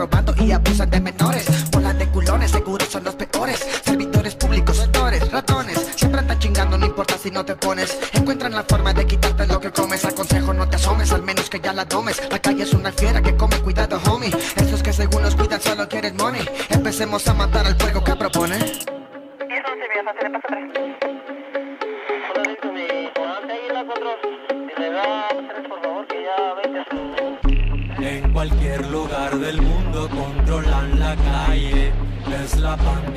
robando 0.00 0.34
y 0.42 0.50
abusan 0.50 0.88
de 0.88 0.98
menores. 0.98 1.70
Bolas 1.70 1.98
de 1.98 2.06
culones, 2.08 2.50
seguro 2.50 2.86
son 2.86 3.04
los 3.04 3.14
peores. 3.16 3.60
Servidores 3.84 4.34
públicos, 4.34 4.80
actores, 4.80 5.30
ratones, 5.30 5.78
siempre 5.94 6.20
andan 6.20 6.38
chingando, 6.38 6.78
no 6.78 6.86
importa 6.86 7.18
si 7.18 7.30
no 7.30 7.44
te 7.44 7.54
pones. 7.54 7.98
Encuentran 8.14 8.52
la 8.52 8.62
forma 8.62 8.94
de 8.94 9.06
quitarte 9.06 9.46
lo 9.46 9.60
que 9.60 9.70
comes. 9.70 10.02
Aconsejo 10.06 10.54
no 10.54 10.66
te 10.66 10.76
asomes, 10.76 11.12
al 11.12 11.22
menos 11.22 11.50
que 11.50 11.60
ya 11.60 11.74
la 11.74 11.84
tomes. 11.86 12.18
La 12.30 12.38
calle 12.38 12.62
es 12.62 12.72
una 12.72 12.92
fiera 12.92 13.20
que 13.20 13.36
come, 13.36 13.58
cuidado, 13.60 14.00
homie. 14.10 14.30
Esos 14.56 14.82
que 14.82 14.94
según 14.94 15.22
nos 15.22 15.36
cuidan 15.36 15.60
solo 15.60 15.86
quieren 15.86 16.16
money. 16.16 16.48
Empecemos 16.70 17.28
a 17.28 17.34
matar 17.34 17.66
al 17.66 17.76
fuego 17.76 18.02
que 18.02 18.16
propone. 18.16 18.56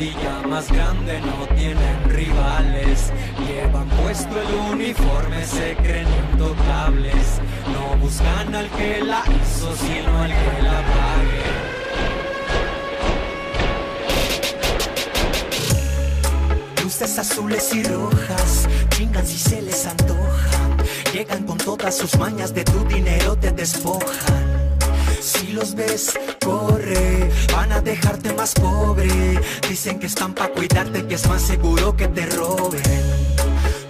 Pandilla 0.04 0.48
más 0.48 0.72
grande, 0.72 1.22
no 1.22 1.48
tienen 1.56 2.10
rivales. 2.10 3.12
Llevan 3.48 3.88
puesto 3.90 4.42
el 4.42 4.54
uniforme, 4.74 5.46
se 5.46 5.76
creen 5.76 6.08
intocables. 6.32 7.40
No 7.72 7.96
buscan 7.98 8.54
al 8.56 8.70
que 8.72 9.02
la 9.02 9.24
hizo, 9.28 9.76
sino 9.76 10.22
al 10.22 10.30
que 10.32 10.62
la 10.62 10.82
pague. 10.94 11.44
Luces 16.84 17.20
azules 17.20 17.74
y 17.74 17.84
rojas, 17.84 18.68
chingan 18.90 19.26
si 19.26 19.38
se 19.38 19.62
les 19.62 19.86
antoja. 19.86 20.70
Llegan 21.14 21.44
con 21.44 21.58
todas 21.58 21.96
sus 21.98 22.18
mañas 22.18 22.54
de 22.54 22.64
tu 22.64 22.84
dinero, 22.86 23.38
te 23.38 23.52
despojan. 23.52 24.44
Si 25.22 25.54
los 25.54 25.76
ves, 25.76 26.14
van 27.54 27.72
a 27.72 27.82
dejarte 27.82 28.34
más 28.34 28.54
pobre. 28.54 29.40
Dicen 29.70 30.00
que 30.00 30.08
están 30.08 30.34
pa' 30.34 30.50
cuidarte, 30.50 31.06
que 31.06 31.16
es 31.16 31.28
más 31.28 31.42
seguro 31.42 31.96
que 31.96 32.08
te 32.08 32.26
roben. 32.26 33.04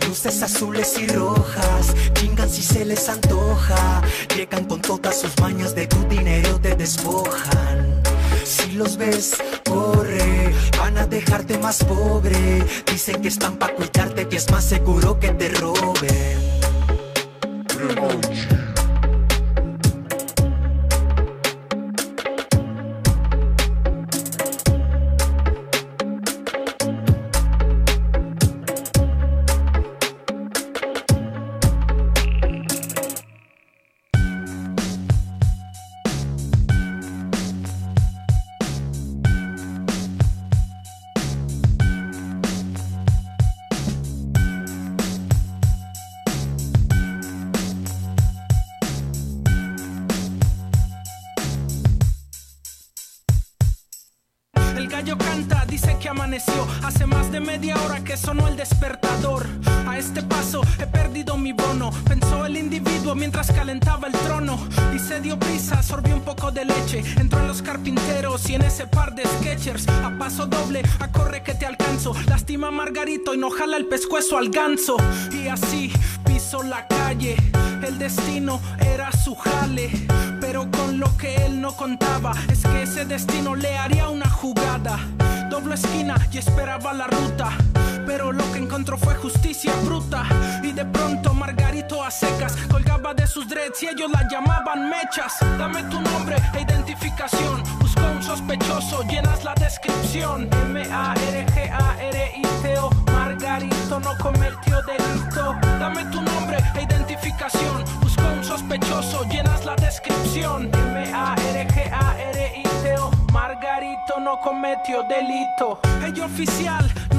Luces 0.08 0.44
azules 0.44 0.98
y 1.00 1.08
rojas, 1.08 1.94
chingan 2.14 2.50
si 2.50 2.62
se 2.62 2.86
les 2.86 3.10
antoja. 3.10 4.02
Llegan 4.36 4.66
con 4.66 4.82
todas 4.82 5.20
sus 5.20 5.40
mañas 5.40 5.76
de 5.76 5.88
tu 5.88 6.04
dinero, 6.08 6.60
te 6.60 6.76
despojan. 6.76 8.02
Si 8.46 8.74
los 8.74 8.98
ves, 8.98 9.36
corre, 9.68 10.54
van 10.78 10.98
a 10.98 11.06
dejarte 11.08 11.58
más 11.58 11.84
pobre. 11.84 12.64
Dicen 12.92 13.22
que 13.22 13.30
están 13.30 13.58
pa' 13.58 13.70
cuidarte, 13.70 14.28
que 14.28 14.38
es 14.38 14.50
más 14.52 14.64
seguro 14.64 15.20
que 15.20 15.30
te 15.30 15.50
roben. 15.50 16.54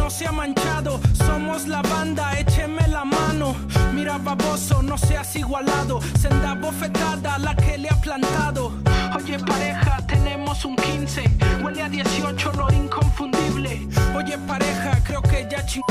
No 0.04 0.10
se 0.10 0.26
ha 0.26 0.32
manchado. 0.32 1.00
Somos 1.14 1.66
la 1.66 1.80
banda, 1.80 2.38
écheme 2.38 2.86
la 2.88 3.06
mano. 3.06 3.56
Mira, 3.94 4.18
baboso, 4.18 4.82
no 4.82 4.98
seas 4.98 5.34
igualado. 5.34 5.98
Senda 6.20 6.54
bofetada 6.54 7.38
la 7.38 7.56
que 7.56 7.78
le 7.78 7.88
ha 7.88 7.98
plantado. 7.98 8.72
Oye, 9.16 9.38
pareja, 9.38 10.04
tenemos 10.06 10.62
un 10.66 10.76
15. 10.76 11.22
Huele 11.62 11.82
a 11.82 11.88
18, 11.88 12.50
olor 12.50 12.74
inconfundible. 12.74 13.88
Oye, 14.14 14.36
pareja, 14.46 15.02
creo 15.04 15.22
que 15.22 15.48
ya 15.50 15.64
ching... 15.64 15.82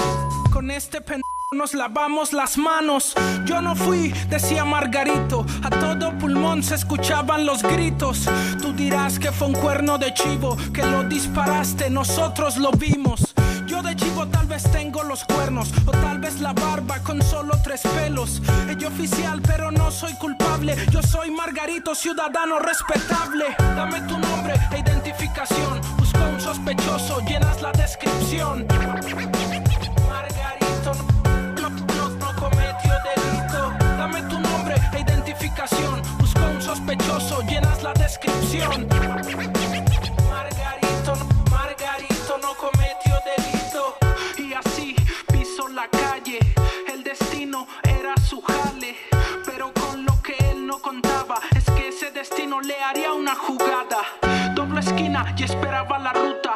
Con 0.51 0.69
este 0.69 1.01
pendejo 1.01 1.27
nos 1.53 1.73
lavamos 1.73 2.33
las 2.33 2.55
manos. 2.55 3.15
Yo 3.45 3.61
no 3.61 3.75
fui, 3.75 4.13
decía 4.29 4.63
Margarito. 4.63 5.43
A 5.63 5.71
todo 5.71 6.15
pulmón 6.19 6.61
se 6.61 6.75
escuchaban 6.75 7.47
los 7.47 7.63
gritos. 7.63 8.29
Tú 8.61 8.73
dirás 8.73 9.17
que 9.17 9.31
fue 9.31 9.47
un 9.47 9.53
cuerno 9.53 9.97
de 9.97 10.13
chivo, 10.13 10.55
que 10.71 10.85
lo 10.85 11.03
disparaste, 11.03 11.89
nosotros 11.89 12.57
lo 12.57 12.69
vimos. 12.73 13.33
Yo 13.73 13.81
de 13.81 13.95
chivo 13.95 14.27
tal 14.27 14.45
vez 14.45 14.61
tengo 14.71 15.01
los 15.01 15.23
cuernos, 15.23 15.73
o 15.87 15.91
tal 15.91 16.19
vez 16.19 16.39
la 16.39 16.53
barba 16.53 16.99
con 16.99 17.19
solo 17.23 17.59
tres 17.63 17.81
pelos. 17.81 18.39
Yo 18.77 18.89
oficial, 18.89 19.41
pero 19.41 19.71
no 19.71 19.89
soy 19.89 20.13
culpable. 20.13 20.75
Yo 20.91 21.01
soy 21.01 21.31
Margarito, 21.31 21.95
ciudadano 21.95 22.59
respetable. 22.59 23.45
Dame 23.75 24.01
tu 24.01 24.19
nombre 24.19 24.53
e 24.73 24.77
identificación. 24.77 25.81
Busco 25.97 26.19
un 26.19 26.39
sospechoso, 26.39 27.19
llenas 27.21 27.63
la 27.63 27.71
descripción. 27.71 28.67
Margarito 30.07 30.91
no, 31.59 31.69
no, 31.69 32.09
no 32.09 32.35
cometió 32.35 32.93
delito. 33.09 33.73
Dame 33.97 34.21
tu 34.29 34.39
nombre 34.39 34.75
e 34.93 34.99
identificación. 34.99 35.99
Busco 36.19 36.41
un 36.41 36.61
sospechoso, 36.61 37.41
llenas 37.49 37.81
la 37.81 37.93
descripción. 37.93 38.87
Le 52.61 52.81
haría 52.81 53.13
una 53.13 53.35
jugada. 53.35 53.99
Doble 54.53 54.79
esquina 54.81 55.33
y 55.37 55.43
esperaba 55.43 55.97
la 55.99 56.13
ruta. 56.13 56.53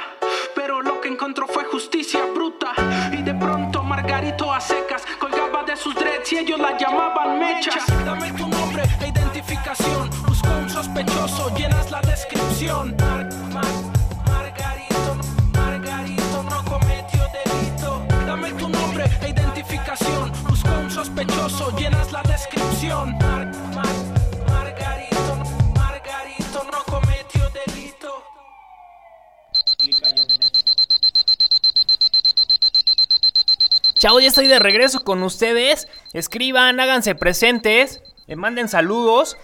Pero 0.55 0.81
lo 0.81 1.01
que 1.01 1.07
encontró 1.07 1.47
fue 1.47 1.65
justicia 1.65 2.25
bruta. 2.33 2.73
Y 3.11 3.21
de 3.23 3.33
pronto 3.33 3.83
Margarito 3.83 4.53
a 4.53 4.59
secas 4.59 5.03
colgaba 5.19 5.63
de 5.63 5.75
sus 5.75 5.95
dreads 5.95 6.31
y 6.33 6.37
ellos 6.39 6.59
la 6.59 6.77
llamaban 6.77 7.39
mechas. 7.39 7.83
Dame 8.05 8.31
tu 8.33 8.47
nombre 8.47 8.83
e 9.01 9.07
identificación. 9.07 10.09
Busco 10.27 10.49
un 10.49 10.69
sospechoso, 10.69 11.55
llenas 11.55 11.89
la 11.91 12.01
descripción. 12.01 12.95
Chao, 34.07 34.21
ya 34.21 34.29
estoy 34.29 34.47
de 34.47 34.59
regreso 34.59 35.03
con 35.03 35.21
ustedes. 35.21 35.85
Escriban, 36.13 36.79
háganse 36.79 37.13
presentes, 37.13 38.01
eh, 38.27 38.37
manden 38.37 38.69
saludos. 38.69 39.35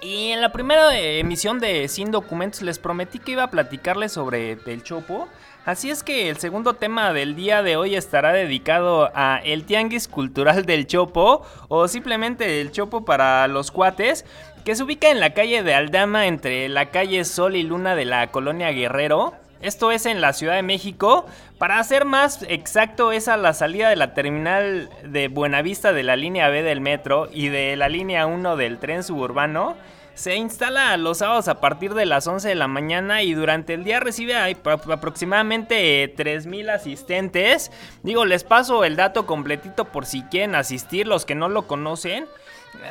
Y 0.00 0.28
en 0.28 0.40
la 0.40 0.52
primera 0.52 0.96
emisión 0.96 1.58
de 1.58 1.88
Sin 1.88 2.12
Documentos 2.12 2.62
les 2.62 2.78
prometí 2.78 3.18
que 3.18 3.32
iba 3.32 3.42
a 3.42 3.50
platicarles 3.50 4.12
sobre 4.12 4.52
el 4.52 4.84
Chopo. 4.84 5.26
Así 5.64 5.90
es 5.90 6.04
que 6.04 6.30
el 6.30 6.36
segundo 6.36 6.74
tema 6.74 7.12
del 7.12 7.34
día 7.34 7.64
de 7.64 7.76
hoy 7.76 7.96
estará 7.96 8.32
dedicado 8.32 9.10
a 9.16 9.40
el 9.42 9.64
Tianguis 9.64 10.06
Cultural 10.06 10.64
del 10.64 10.86
Chopo 10.86 11.44
o 11.66 11.88
simplemente 11.88 12.60
el 12.60 12.70
Chopo 12.70 13.04
para 13.04 13.48
los 13.48 13.72
cuates, 13.72 14.24
que 14.64 14.76
se 14.76 14.84
ubica 14.84 15.10
en 15.10 15.18
la 15.18 15.34
calle 15.34 15.64
de 15.64 15.74
Aldama 15.74 16.28
entre 16.28 16.68
la 16.68 16.92
calle 16.92 17.24
Sol 17.24 17.56
y 17.56 17.64
Luna 17.64 17.96
de 17.96 18.04
la 18.04 18.28
colonia 18.28 18.70
Guerrero. 18.70 19.34
Esto 19.60 19.90
es 19.90 20.06
en 20.06 20.20
la 20.20 20.32
Ciudad 20.32 20.54
de 20.54 20.62
México. 20.62 21.26
Para 21.58 21.82
ser 21.84 22.04
más 22.04 22.44
exacto, 22.48 23.10
es 23.12 23.26
a 23.28 23.36
la 23.36 23.52
salida 23.54 23.88
de 23.88 23.96
la 23.96 24.14
terminal 24.14 24.88
de 25.04 25.28
Buenavista 25.28 25.92
de 25.92 26.02
la 26.04 26.16
línea 26.16 26.48
B 26.48 26.62
del 26.62 26.80
metro 26.80 27.28
y 27.32 27.48
de 27.48 27.76
la 27.76 27.88
línea 27.88 28.26
1 28.26 28.56
del 28.56 28.78
tren 28.78 29.02
suburbano. 29.02 29.76
Se 30.14 30.34
instala 30.34 30.96
los 30.96 31.18
sábados 31.18 31.46
a 31.46 31.60
partir 31.60 31.94
de 31.94 32.04
las 32.06 32.26
11 32.26 32.48
de 32.48 32.54
la 32.56 32.66
mañana 32.66 33.22
y 33.22 33.34
durante 33.34 33.74
el 33.74 33.84
día 33.84 34.00
recibe 34.00 34.34
aproximadamente 34.36 36.02
eh, 36.02 36.14
3.000 36.16 36.70
asistentes. 36.70 37.70
Digo, 38.02 38.24
les 38.24 38.44
paso 38.44 38.84
el 38.84 38.96
dato 38.96 39.26
completito 39.26 39.84
por 39.86 40.06
si 40.06 40.22
quieren 40.22 40.54
asistir, 40.54 41.06
los 41.06 41.24
que 41.24 41.34
no 41.34 41.48
lo 41.48 41.66
conocen. 41.66 42.26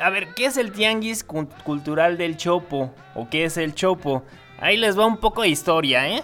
A 0.02 0.10
ver, 0.10 0.28
¿qué 0.34 0.46
es 0.46 0.56
el 0.56 0.72
Tianguis 0.72 1.22
Cu- 1.22 1.48
Cultural 1.64 2.16
del 2.18 2.36
Chopo? 2.36 2.94
¿O 3.14 3.28
qué 3.28 3.44
es 3.44 3.56
el 3.58 3.74
Chopo? 3.74 4.24
Ahí 4.60 4.76
les 4.76 4.98
va 4.98 5.06
un 5.06 5.18
poco 5.18 5.42
de 5.42 5.48
historia, 5.48 6.08
¿eh? 6.08 6.22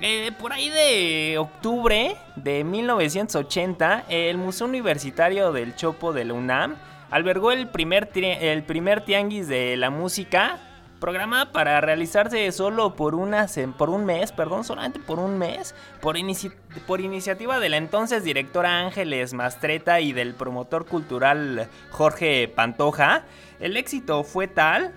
Eh, 0.00 0.30
por 0.38 0.52
ahí 0.52 0.68
de 0.68 1.38
octubre 1.38 2.16
de 2.36 2.64
1980, 2.64 4.04
el 4.08 4.36
Museo 4.36 4.66
Universitario 4.66 5.52
del 5.52 5.74
Chopo 5.74 6.12
de 6.12 6.26
la 6.26 6.34
UNAM 6.34 6.76
albergó 7.10 7.50
el 7.52 7.68
primer, 7.68 8.10
el 8.14 8.62
primer 8.64 9.04
tianguis 9.04 9.48
de 9.48 9.76
la 9.78 9.88
música, 9.88 10.58
programada 11.00 11.50
para 11.52 11.80
realizarse 11.80 12.50
solo 12.52 12.94
por, 12.94 13.14
una, 13.14 13.46
por 13.78 13.88
un 13.90 14.04
mes, 14.04 14.32
perdón, 14.32 14.64
solamente 14.64 14.98
por 14.98 15.18
un 15.18 15.38
mes, 15.38 15.74
por, 16.00 16.16
inici- 16.16 16.52
por 16.86 17.00
iniciativa 17.00 17.58
de 17.58 17.68
la 17.70 17.76
entonces 17.78 18.22
directora 18.24 18.80
Ángeles 18.80 19.32
Mastreta 19.32 20.00
y 20.00 20.12
del 20.12 20.34
promotor 20.34 20.84
cultural 20.86 21.68
Jorge 21.90 22.48
Pantoja. 22.54 23.24
El 23.60 23.76
éxito 23.76 24.24
fue 24.24 24.46
tal 24.46 24.92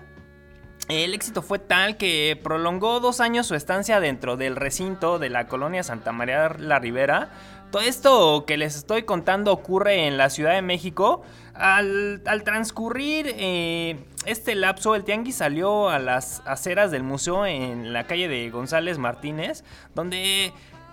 el 0.90 1.14
éxito 1.14 1.42
fue 1.42 1.58
tal 1.58 1.96
que 1.96 2.38
prolongó 2.42 3.00
dos 3.00 3.20
años 3.20 3.46
su 3.46 3.54
estancia 3.54 4.00
dentro 4.00 4.36
del 4.36 4.56
recinto 4.56 5.18
de 5.18 5.30
la 5.30 5.46
colonia 5.46 5.82
Santa 5.82 6.12
María 6.12 6.48
la 6.58 6.78
Ribera. 6.78 7.30
Todo 7.70 7.82
esto 7.82 8.44
que 8.46 8.56
les 8.56 8.76
estoy 8.76 9.04
contando 9.04 9.52
ocurre 9.52 10.08
en 10.08 10.16
la 10.16 10.28
Ciudad 10.28 10.54
de 10.54 10.62
México. 10.62 11.22
Al, 11.54 12.22
transcurrir 12.44 13.32
eh, 13.36 13.96
este 14.26 14.56
lapso, 14.56 14.96
el 14.96 15.04
tianguis 15.04 15.36
salió 15.36 15.88
a 15.88 16.00
las 16.00 16.42
aceras 16.46 16.90
del 16.90 17.04
museo 17.04 17.46
en 17.46 17.92
la 17.92 18.04
calle 18.08 18.26
de 18.26 18.50
González 18.50 18.98
Martínez, 18.98 19.62
donde 19.94 20.52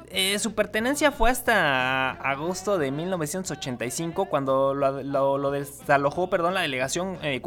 eh, 0.09 0.39
su 0.39 0.53
pertenencia 0.55 1.11
fue 1.11 1.29
hasta 1.29 2.11
agosto 2.11 2.77
de 2.77 2.91
1985 2.91 4.25
cuando 4.25 4.73
lo, 4.73 5.03
lo- 5.03 5.37
lo 5.37 5.51
desalojó 5.51 6.29
perdón, 6.29 6.53
la 6.53 6.61
delegación 6.61 7.17
eh. 7.23 7.41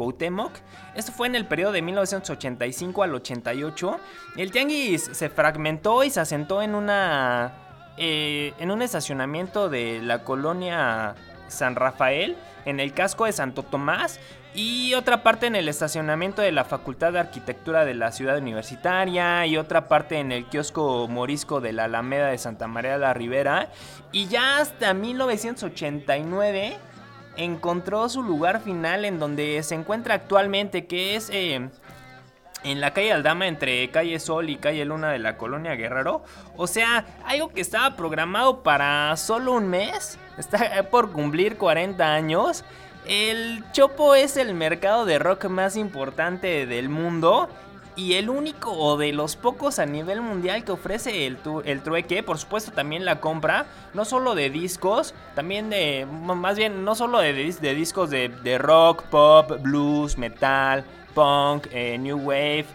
Esto 0.95 1.11
fue 1.11 1.27
en 1.27 1.35
el 1.35 1.45
periodo 1.47 1.71
de 1.71 1.81
1985 1.81 3.03
al 3.03 3.15
88. 3.15 3.97
El 4.37 4.51
tianguis 4.51 5.09
se 5.11 5.29
fragmentó 5.29 6.03
y 6.03 6.09
se 6.09 6.19
asentó 6.19 6.61
en 6.61 6.75
una 6.75 7.53
eh, 7.97 8.53
en 8.59 8.71
un 8.71 8.81
estacionamiento 8.81 9.69
de 9.69 9.99
la 10.01 10.23
colonia 10.23 11.15
San 11.51 11.75
Rafael 11.75 12.35
en 12.65 12.79
el 12.79 12.93
casco 12.93 13.25
de 13.25 13.33
Santo 13.33 13.63
Tomás 13.63 14.19
y 14.53 14.93
otra 14.95 15.23
parte 15.23 15.47
en 15.47 15.55
el 15.55 15.69
estacionamiento 15.69 16.41
de 16.41 16.51
la 16.51 16.65
Facultad 16.65 17.13
de 17.13 17.19
Arquitectura 17.19 17.85
de 17.85 17.93
la 17.93 18.11
Ciudad 18.11 18.37
Universitaria 18.37 19.45
y 19.45 19.57
otra 19.57 19.87
parte 19.87 20.19
en 20.19 20.31
el 20.31 20.45
kiosco 20.45 21.07
morisco 21.07 21.61
de 21.61 21.73
la 21.73 21.85
Alameda 21.85 22.27
de 22.27 22.37
Santa 22.37 22.67
María 22.67 22.93
de 22.93 22.99
la 22.99 23.13
Ribera 23.13 23.69
y 24.11 24.27
ya 24.27 24.59
hasta 24.59 24.93
1989 24.93 26.77
encontró 27.37 28.09
su 28.09 28.23
lugar 28.23 28.61
final 28.61 29.05
en 29.05 29.19
donde 29.19 29.63
se 29.63 29.75
encuentra 29.75 30.15
actualmente 30.15 30.85
que 30.85 31.15
es 31.15 31.29
eh, 31.29 31.69
en 32.63 32.81
la 32.81 32.93
calle 32.93 33.11
Aldama 33.11 33.47
entre 33.47 33.89
calle 33.89 34.19
Sol 34.19 34.49
y 34.49 34.57
calle 34.57 34.85
Luna 34.85 35.11
de 35.11 35.19
la 35.19 35.37
colonia 35.37 35.75
Guerrero. 35.75 36.23
O 36.57 36.67
sea, 36.67 37.05
algo 37.25 37.49
que 37.49 37.61
estaba 37.61 37.95
programado 37.95 38.63
para 38.63 39.15
solo 39.17 39.53
un 39.53 39.67
mes, 39.67 40.19
está 40.41 40.83
por 40.91 41.11
cumplir 41.11 41.57
40 41.57 42.13
años. 42.13 42.63
El 43.05 43.63
Chopo 43.71 44.13
es 44.15 44.37
el 44.37 44.53
mercado 44.53 45.05
de 45.05 45.17
rock 45.19 45.45
más 45.45 45.75
importante 45.77 46.65
del 46.65 46.89
mundo. 46.89 47.49
Y 47.93 48.13
el 48.13 48.29
único 48.29 48.71
o 48.71 48.95
de 48.97 49.11
los 49.11 49.35
pocos 49.35 49.77
a 49.77 49.85
nivel 49.85 50.21
mundial 50.21 50.63
que 50.63 50.71
ofrece 50.71 51.27
el, 51.27 51.35
tu- 51.35 51.59
el 51.65 51.81
trueque, 51.81 52.23
por 52.23 52.37
supuesto 52.37 52.71
también 52.71 53.03
la 53.03 53.19
compra, 53.19 53.65
no 53.93 54.05
solo 54.05 54.33
de 54.33 54.49
discos, 54.49 55.13
también 55.35 55.69
de, 55.69 56.07
más 56.09 56.55
bien, 56.57 56.85
no 56.85 56.95
solo 56.95 57.19
de, 57.19 57.33
de 57.33 57.75
discos 57.75 58.09
de, 58.09 58.29
de 58.29 58.57
rock, 58.57 59.03
pop, 59.03 59.51
blues, 59.61 60.17
metal, 60.17 60.85
punk, 61.13 61.67
eh, 61.73 61.97
new 61.97 62.17
wave, 62.17 62.65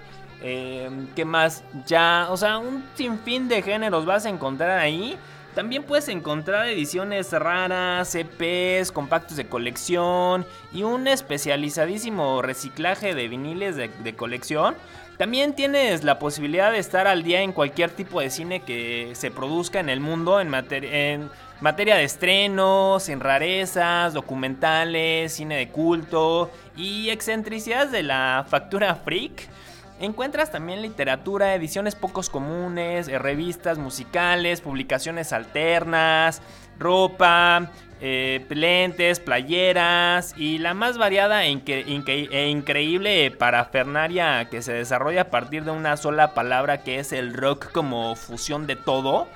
eh, 0.43 0.91
¿qué 1.17 1.25
más? 1.25 1.65
Ya, 1.87 2.29
o 2.31 2.37
sea, 2.37 2.59
un 2.59 2.85
sinfín 2.95 3.49
de 3.49 3.63
géneros 3.63 4.05
vas 4.05 4.27
a 4.27 4.29
encontrar 4.29 4.79
ahí. 4.79 5.17
También 5.57 5.85
puedes 5.85 6.11
encontrar 6.11 6.69
ediciones 6.69 7.33
raras, 7.33 8.15
EPs, 8.15 8.93
compactos 8.93 9.39
de 9.39 9.47
colección 9.47 10.45
y 10.71 10.83
un 10.83 11.09
especializadísimo 11.09 12.43
reciclaje 12.43 13.15
de 13.15 13.27
viniles 13.27 13.75
de, 13.75 14.15
colección. 14.15 14.75
También 15.17 15.55
tienes 15.55 16.05
la 16.05 16.19
posibilidad 16.19 16.73
de 16.73 16.79
estar 16.79 17.07
al 17.07 17.23
día 17.23 17.41
en 17.41 17.53
cualquier 17.53 17.89
tipo 17.89 18.21
de 18.21 18.29
cine 18.29 18.61
que 18.65 19.13
se 19.15 19.31
produzca 19.31 19.81
en 19.81 19.89
el 19.89 20.01
mundo 20.01 20.43
en, 20.43 20.53
en 20.53 21.31
materia 21.63 21.97
de 21.97 22.05
estrenos, 22.05 23.09
en 23.09 23.21
rarezas, 23.21 24.13
documentales, 24.13 25.33
cine 25.33 25.57
de 25.57 25.71
culto 25.71 26.51
y 26.77 27.09
excentricidades 27.09 27.93
de 27.93 28.03
la 28.03 28.45
factura 28.47 28.95
freak. 28.95 29.49
Encuentras 29.99 30.53
también 30.53 30.83
literatura, 30.83 31.55
ediciones 31.55 31.95
pocos 31.95 32.29
comunes, 32.29 33.09
eh, 33.09 33.19
revistas 33.19 33.79
musicales, 33.79 34.61
publicaciones 34.61 35.33
alternas, 35.33 36.43
ropa, 36.79 37.71
eh, 38.03 38.45
lentes, 38.51 39.21
playeras 39.21 40.35
y 40.37 40.59
la 40.59 40.75
más 40.75 40.99
variada 40.99 41.47
e, 41.47 41.51
incre- 41.51 41.87
incre- 41.87 42.29
e 42.31 42.49
increíble 42.51 43.31
parafernaria 43.31 44.51
que 44.51 44.61
se 44.61 44.75
desarrolla 44.75 45.23
a 45.23 45.31
partir 45.31 45.65
de 45.65 45.71
una 45.71 45.97
sola 45.97 46.35
palabra 46.35 46.83
que 46.83 46.99
es 46.99 47.13
el 47.13 47.33
rock 47.33 47.73
como 47.73 48.17
fusión 48.17 48.67
de 48.67 48.77
todo. 48.77 49.27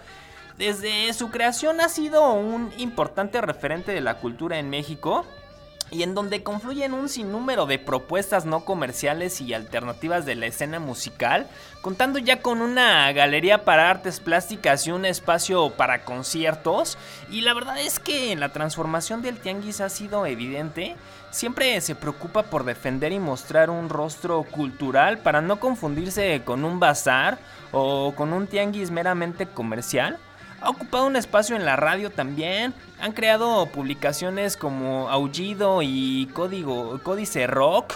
Desde 0.59 1.11
su 1.15 1.31
creación 1.31 1.81
ha 1.81 1.89
sido 1.89 2.35
un 2.35 2.71
importante 2.77 3.41
referente 3.41 3.93
de 3.93 4.03
la 4.03 4.19
cultura 4.19 4.59
en 4.59 4.69
México 4.69 5.25
y 5.91 6.03
en 6.03 6.15
donde 6.15 6.43
confluyen 6.43 6.95
un 6.95 7.09
sinnúmero 7.09 7.67
de 7.67 7.79
propuestas 7.79 8.45
no 8.45 8.65
comerciales 8.65 9.41
y 9.41 9.55
alternativas 9.55 10.25
de 10.25 10.37
la 10.37 10.47
escena 10.47 10.79
musical, 10.79 11.49
contando 11.83 12.19
ya 12.19 12.43
con 12.43 12.61
una 12.61 13.11
galería 13.13 13.65
para 13.65 13.91
artes 13.91 14.21
plásticas 14.21 14.87
y 14.87 14.93
un 14.93 15.05
espacio 15.05 15.71
para 15.71 16.05
conciertos. 16.05 16.99
Y 17.31 17.41
la 17.41 17.55
verdad 17.55 17.79
es 17.81 17.99
que 17.99 18.37
la 18.37 18.51
transformación 18.51 19.23
del 19.23 19.39
tianguis 19.39 19.81
ha 19.81 19.89
sido 19.89 20.27
evidente. 20.27 20.97
Siempre 21.31 21.81
se 21.81 21.95
preocupa 21.95 22.45
por 22.45 22.65
defender 22.65 23.13
y 23.13 23.19
mostrar 23.19 23.71
un 23.71 23.89
rostro 23.89 24.43
cultural 24.43 25.19
para 25.19 25.41
no 25.41 25.61
confundirse 25.61 26.43
con 26.45 26.65
un 26.65 26.81
bazar 26.81 27.39
o 27.73 28.15
con 28.17 28.33
un 28.33 28.47
tianguis 28.47 28.91
meramente 28.91 29.47
comercial. 29.47 30.19
Ha 30.61 30.69
ocupado 30.69 31.07
un 31.07 31.17
espacio 31.17 31.57
en 31.57 31.65
la 31.65 31.77
radio 31.77 32.11
también. 32.11 32.75
Han 33.01 33.13
creado 33.13 33.67
publicaciones 33.67 34.57
como 34.57 35.09
Aullido 35.09 35.81
y 35.83 36.29
Código, 36.35 37.01
Códice 37.03 37.47
Rock. 37.47 37.95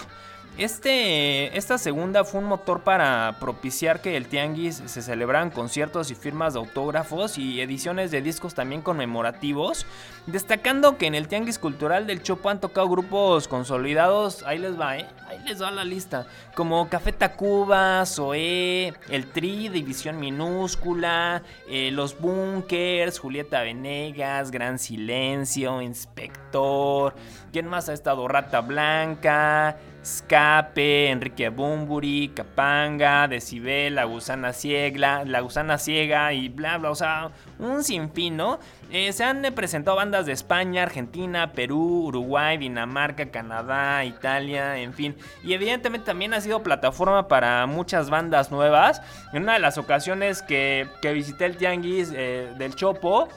Este, 0.57 1.57
esta 1.57 1.77
segunda 1.77 2.23
fue 2.23 2.39
un 2.39 2.47
motor 2.47 2.81
para 2.81 3.35
propiciar 3.41 3.99
que 3.99 4.15
el 4.15 4.27
Tianguis 4.27 4.81
se 4.85 5.01
celebraran 5.01 5.49
conciertos 5.49 6.11
y 6.11 6.15
firmas 6.15 6.53
de 6.53 6.59
autógrafos 6.59 7.37
y 7.37 7.59
ediciones 7.59 8.09
de 8.09 8.21
discos 8.21 8.53
también 8.55 8.81
conmemorativos, 8.81 9.85
destacando 10.27 10.97
que 10.97 11.07
en 11.07 11.15
el 11.15 11.27
Tianguis 11.27 11.59
Cultural 11.59 12.07
del 12.07 12.23
Chopo 12.23 12.49
han 12.49 12.61
tocado 12.61 12.87
grupos 12.87 13.49
consolidados, 13.49 14.43
ahí 14.43 14.57
les 14.57 14.79
va, 14.79 14.97
¿eh? 14.97 15.05
ahí 15.27 15.39
les 15.45 15.61
va 15.61 15.71
la 15.71 15.83
lista, 15.83 16.25
como 16.55 16.87
Café 16.87 17.11
Tacuba, 17.11 18.05
Zoé, 18.05 18.93
El 19.09 19.25
Tri, 19.33 19.67
División 19.67 20.21
Minúscula, 20.21 21.43
eh, 21.67 21.91
Los 21.91 22.17
Bunkers, 22.17 23.19
Julieta 23.19 23.61
Venegas, 23.61 24.51
Gran 24.51 24.79
Silencio, 24.79 25.81
Inspector, 25.81 27.13
¿quién 27.51 27.67
más 27.67 27.89
ha 27.89 27.93
estado? 27.93 28.25
Rata 28.29 28.61
Blanca, 28.61 29.77
Escape, 30.05 31.09
Enrique 31.09 31.49
Bumburi, 31.49 32.31
Capanga, 32.35 33.27
Decibel, 33.27 33.95
La 33.95 34.03
Gusana 34.03 34.53
Ciega, 34.53 35.25
La 35.25 35.39
Gusana 35.39 35.79
Ciega 35.79 36.31
y 36.31 36.47
bla 36.47 36.77
bla, 36.77 36.91
o 36.91 36.95
sea, 36.95 37.31
un 37.57 37.83
sinfín, 37.83 38.37
¿no? 38.37 38.59
Eh, 38.91 39.11
se 39.13 39.23
han 39.23 39.41
presentado 39.55 39.97
bandas 39.97 40.27
de 40.27 40.33
España, 40.33 40.83
Argentina, 40.83 41.53
Perú, 41.53 42.03
Uruguay, 42.05 42.55
Dinamarca, 42.57 43.31
Canadá, 43.31 44.05
Italia, 44.05 44.77
en 44.77 44.93
fin. 44.93 45.15
Y 45.43 45.53
evidentemente 45.53 46.05
también 46.05 46.35
ha 46.35 46.41
sido 46.41 46.61
plataforma 46.61 47.27
para 47.27 47.65
muchas 47.65 48.11
bandas 48.11 48.51
nuevas. 48.51 49.01
En 49.33 49.41
una 49.41 49.53
de 49.53 49.59
las 49.59 49.79
ocasiones 49.79 50.43
que, 50.43 50.87
que 51.01 51.13
visité 51.13 51.45
el 51.45 51.57
Tianguis 51.57 52.13
eh, 52.15 52.53
del 52.59 52.75
Chopo, 52.75 53.27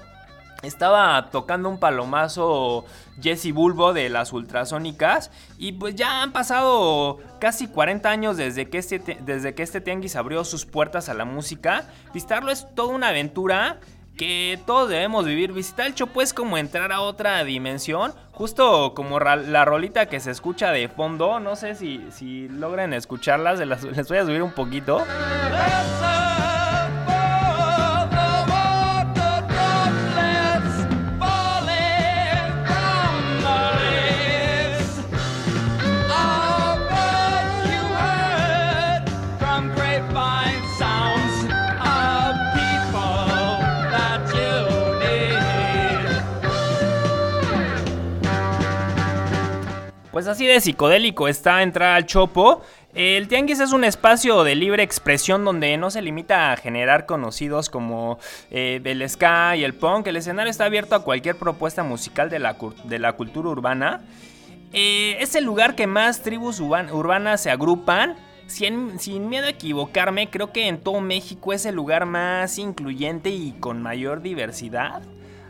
estaba 0.63 1.31
tocando 1.31 1.69
un 1.69 1.79
palomazo 1.79 2.85
Jesse 3.21 3.53
Bulbo 3.53 3.93
de 3.93 4.09
las 4.09 4.33
ultrasónicas 4.33 5.31
y 5.57 5.73
pues 5.73 5.95
ya 5.95 6.23
han 6.23 6.33
pasado 6.33 7.19
casi 7.39 7.69
40 7.69 8.09
años 8.11 8.37
desde 8.37 8.69
que 8.69 8.79
este, 8.79 9.19
desde 9.21 9.55
que 9.55 9.63
este 9.63 9.81
tianguis 9.81 10.17
abrió 10.17 10.45
sus 10.45 10.67
puertas 10.67 11.09
a 11.09 11.15
la 11.15 11.25
música. 11.25 11.85
Visitarlo 12.13 12.51
es 12.51 12.67
toda 12.75 12.95
una 12.95 13.09
aventura 13.09 13.79
que 14.17 14.59
todos 14.67 14.91
debemos 14.91 15.25
vivir. 15.25 15.53
Visitar 15.53 15.87
el 15.87 15.95
Chopo 15.95 16.21
es 16.23 16.35
como 16.35 16.59
entrar 16.59 16.91
a 16.93 17.01
otra 17.01 17.45
dimensión, 17.45 18.13
justo 18.33 18.95
como 18.95 19.21
la 19.21 19.65
rolita 19.65 20.07
que 20.07 20.19
se 20.19 20.33
escucha 20.33 20.73
de 20.73 20.89
fondo. 20.89 21.39
No 21.39 21.55
sé 21.57 21.77
si, 21.77 22.05
si 22.11 22.49
logran 22.49 22.93
escucharlas, 22.93 23.61
les 23.61 24.09
voy 24.09 24.19
a 24.19 24.25
subir 24.27 24.43
un 24.43 24.53
poquito. 24.53 25.05
Así 50.29 50.47
de 50.47 50.61
psicodélico 50.61 51.29
está 51.29 51.63
entrar 51.63 51.97
al 51.97 52.07
Chopo. 52.07 52.63
El 52.95 53.29
Tianguis 53.29 53.61
es 53.61 53.73
un 53.73 53.85
espacio 53.85 54.45
de 54.45 54.55
libre 54.55 54.83
expresión 54.83 55.45
donde 55.45 55.77
no 55.77 55.91
se 55.91 56.03
limita 56.03 56.53
a 56.53 56.57
generar 56.57 57.07
conocidos 57.07 57.71
como 57.71 58.19
eh, 58.51 58.81
el 58.85 59.03
y 59.59 59.65
el 59.65 59.75
punk. 59.75 60.07
El 60.07 60.17
escenario 60.17 60.51
está 60.51 60.65
abierto 60.65 60.95
a 60.95 61.05
cualquier 61.05 61.37
propuesta 61.37 61.83
musical 61.83 62.31
de 62.31 62.39
la, 62.39 62.57
de 62.85 62.99
la 62.99 63.13
cultura 63.13 63.49
urbana. 63.49 64.01
Eh, 64.73 65.17
es 65.21 65.35
el 65.35 65.45
lugar 65.45 65.75
que 65.75 65.87
más 65.87 66.23
tribus 66.23 66.61
urbanas 66.61 67.43
se 67.43 67.51
agrupan. 67.51 68.17
Sin, 68.47 68.99
sin, 68.99 69.29
miedo 69.29 69.47
a 69.47 69.51
equivocarme, 69.51 70.31
creo 70.31 70.53
que 70.53 70.69
en 70.69 70.81
todo 70.81 71.03
México 71.03 71.53
es 71.53 71.67
el 71.67 71.75
lugar 71.75 72.07
más 72.07 72.57
incluyente 72.57 73.29
y 73.29 73.53
con 73.61 73.83
mayor 73.83 74.23
diversidad. 74.23 75.03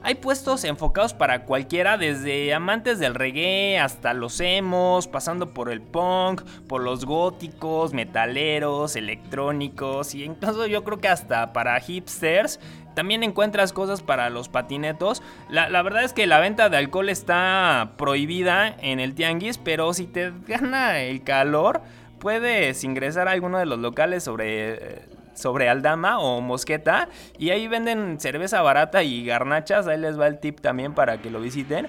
Hay 0.02 0.14
puestos 0.14 0.64
enfocados 0.64 1.12
para 1.12 1.44
cualquiera, 1.44 1.98
desde 1.98 2.54
amantes 2.54 2.98
del 2.98 3.14
reggae 3.14 3.78
hasta 3.78 4.14
los 4.14 4.40
emos, 4.40 5.08
pasando 5.08 5.50
por 5.50 5.70
el 5.70 5.80
punk, 5.80 6.42
por 6.68 6.82
los 6.82 7.04
góticos, 7.04 7.92
metaleros, 7.92 8.96
electrónicos 8.96 10.14
y 10.14 10.24
incluso 10.24 10.66
yo 10.66 10.84
creo 10.84 10.98
que 10.98 11.08
hasta 11.08 11.52
para 11.52 11.78
hipsters. 11.80 12.60
También 12.94 13.22
encuentras 13.22 13.72
cosas 13.72 14.02
para 14.02 14.28
los 14.28 14.48
patinetos. 14.48 15.22
La, 15.48 15.68
la, 15.68 15.82
verdad 15.82 16.02
es 16.02 16.12
que 16.12 16.26
la 16.26 16.40
venta 16.40 16.68
de 16.68 16.76
alcohol 16.76 17.08
está 17.08 17.92
prohibida 17.96 18.74
en 18.80 18.98
el 18.98 19.14
tianguis, 19.14 19.58
pero 19.58 19.94
si 19.94 20.06
te 20.06 20.32
gana 20.48 20.98
el 20.98 21.22
calor, 21.22 21.80
puedes 22.18 22.82
ingresar 22.82 23.28
a 23.28 23.32
alguno 23.32 23.58
de 23.58 23.66
los 23.66 23.78
locales 23.78 24.24
sobre 24.24 25.02
sobre 25.38 25.68
Aldama 25.68 26.18
o 26.18 26.40
Mosqueta. 26.40 27.08
Y 27.38 27.50
ahí 27.50 27.68
venden 27.68 28.20
cerveza 28.20 28.62
barata 28.62 29.02
y 29.02 29.24
garnachas. 29.24 29.86
Ahí 29.86 29.98
les 29.98 30.18
va 30.18 30.26
el 30.26 30.38
tip 30.38 30.60
también 30.60 30.94
para 30.94 31.20
que 31.20 31.30
lo 31.30 31.40
visiten. 31.40 31.88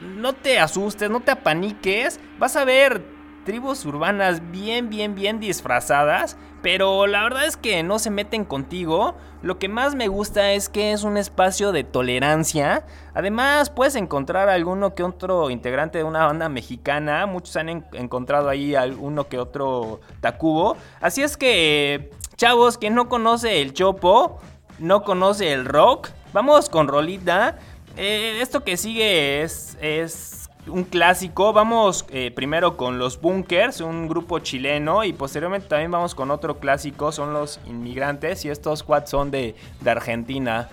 No 0.00 0.32
te 0.32 0.58
asustes, 0.58 1.10
no 1.10 1.20
te 1.20 1.32
apaniques. 1.32 2.20
Vas 2.38 2.56
a 2.56 2.64
ver 2.64 3.02
tribus 3.44 3.84
urbanas 3.84 4.50
bien, 4.50 4.88
bien, 4.88 5.14
bien 5.14 5.38
disfrazadas. 5.38 6.36
Pero 6.62 7.06
la 7.06 7.22
verdad 7.22 7.44
es 7.44 7.58
que 7.58 7.82
no 7.82 7.98
se 7.98 8.10
meten 8.10 8.44
contigo. 8.44 9.14
Lo 9.42 9.58
que 9.58 9.68
más 9.68 9.94
me 9.94 10.08
gusta 10.08 10.52
es 10.52 10.70
que 10.70 10.92
es 10.92 11.04
un 11.04 11.18
espacio 11.18 11.72
de 11.72 11.84
tolerancia. 11.84 12.86
Además, 13.12 13.68
puedes 13.68 13.96
encontrar 13.96 14.48
alguno 14.48 14.94
que 14.94 15.02
otro 15.02 15.50
integrante 15.50 15.98
de 15.98 16.04
una 16.04 16.24
banda 16.24 16.48
mexicana. 16.48 17.26
Muchos 17.26 17.54
han 17.56 17.68
encontrado 17.68 18.48
ahí 18.48 18.74
alguno 18.74 19.28
que 19.28 19.38
otro 19.38 20.00
Tacubo. 20.20 20.78
Así 21.02 21.22
es 21.22 21.36
que 21.36 22.10
Chavos, 22.36 22.78
quien 22.78 22.96
no 22.96 23.08
conoce 23.08 23.62
el 23.62 23.74
chopo, 23.74 24.40
no 24.80 25.04
conoce 25.04 25.52
el 25.52 25.64
rock, 25.64 26.08
vamos 26.32 26.68
con 26.68 26.88
Rolita. 26.88 27.58
Eh, 27.96 28.40
esto 28.40 28.64
que 28.64 28.76
sigue 28.76 29.42
es, 29.42 29.78
es 29.80 30.50
un 30.66 30.82
clásico. 30.82 31.52
Vamos 31.52 32.04
eh, 32.10 32.32
primero 32.34 32.76
con 32.76 32.98
los 32.98 33.20
Bunkers, 33.20 33.80
un 33.80 34.08
grupo 34.08 34.40
chileno, 34.40 35.04
y 35.04 35.12
posteriormente 35.12 35.68
también 35.68 35.92
vamos 35.92 36.16
con 36.16 36.32
otro 36.32 36.58
clásico, 36.58 37.12
son 37.12 37.32
los 37.32 37.60
inmigrantes, 37.66 38.44
y 38.44 38.50
estos 38.50 38.82
quads 38.82 39.10
son 39.10 39.30
de, 39.30 39.54
de 39.80 39.90
Argentina. 39.90 40.68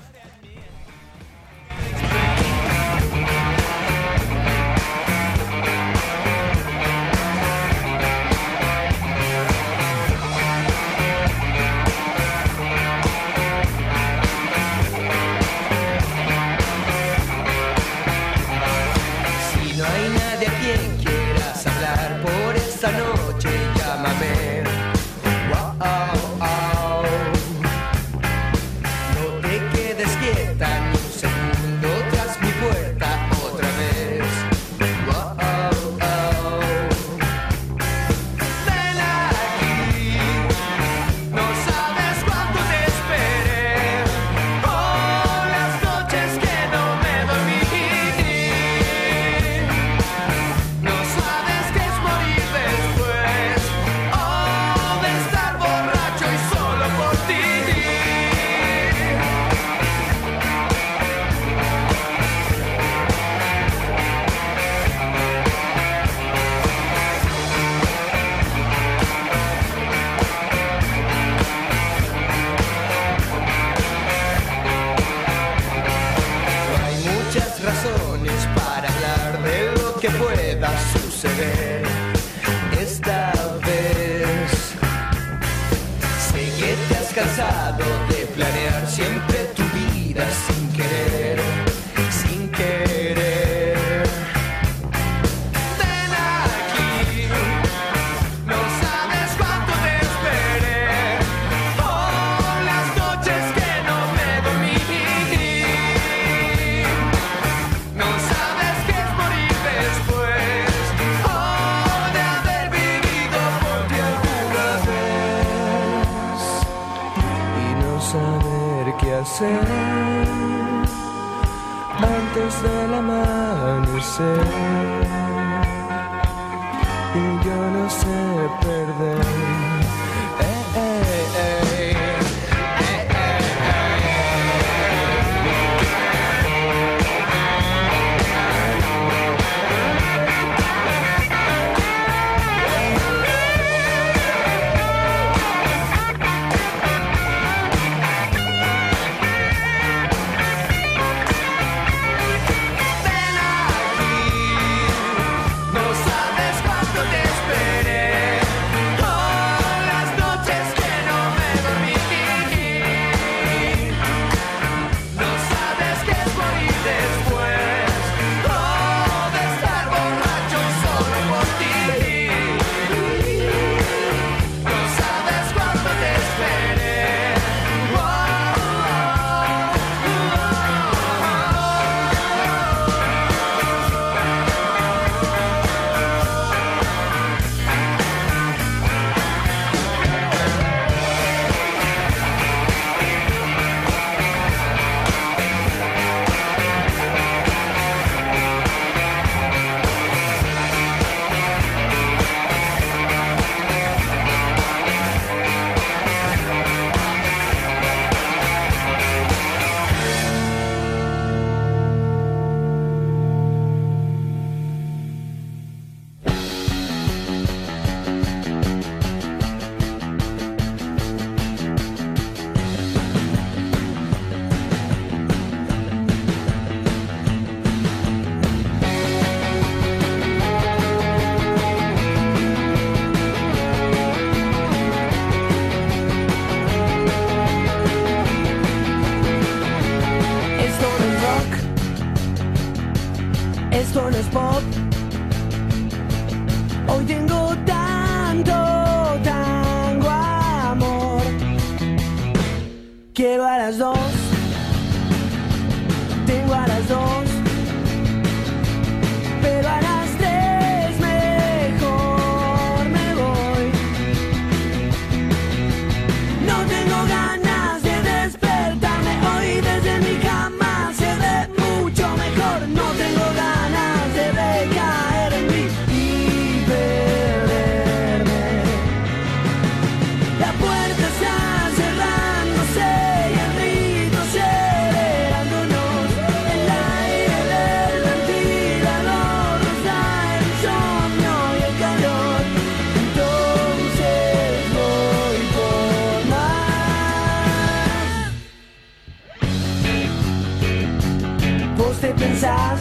Te 301.99 302.13
pensás 302.13 302.79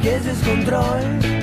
que 0.00 0.14
es 0.14 0.24
descontrol. 0.24 1.41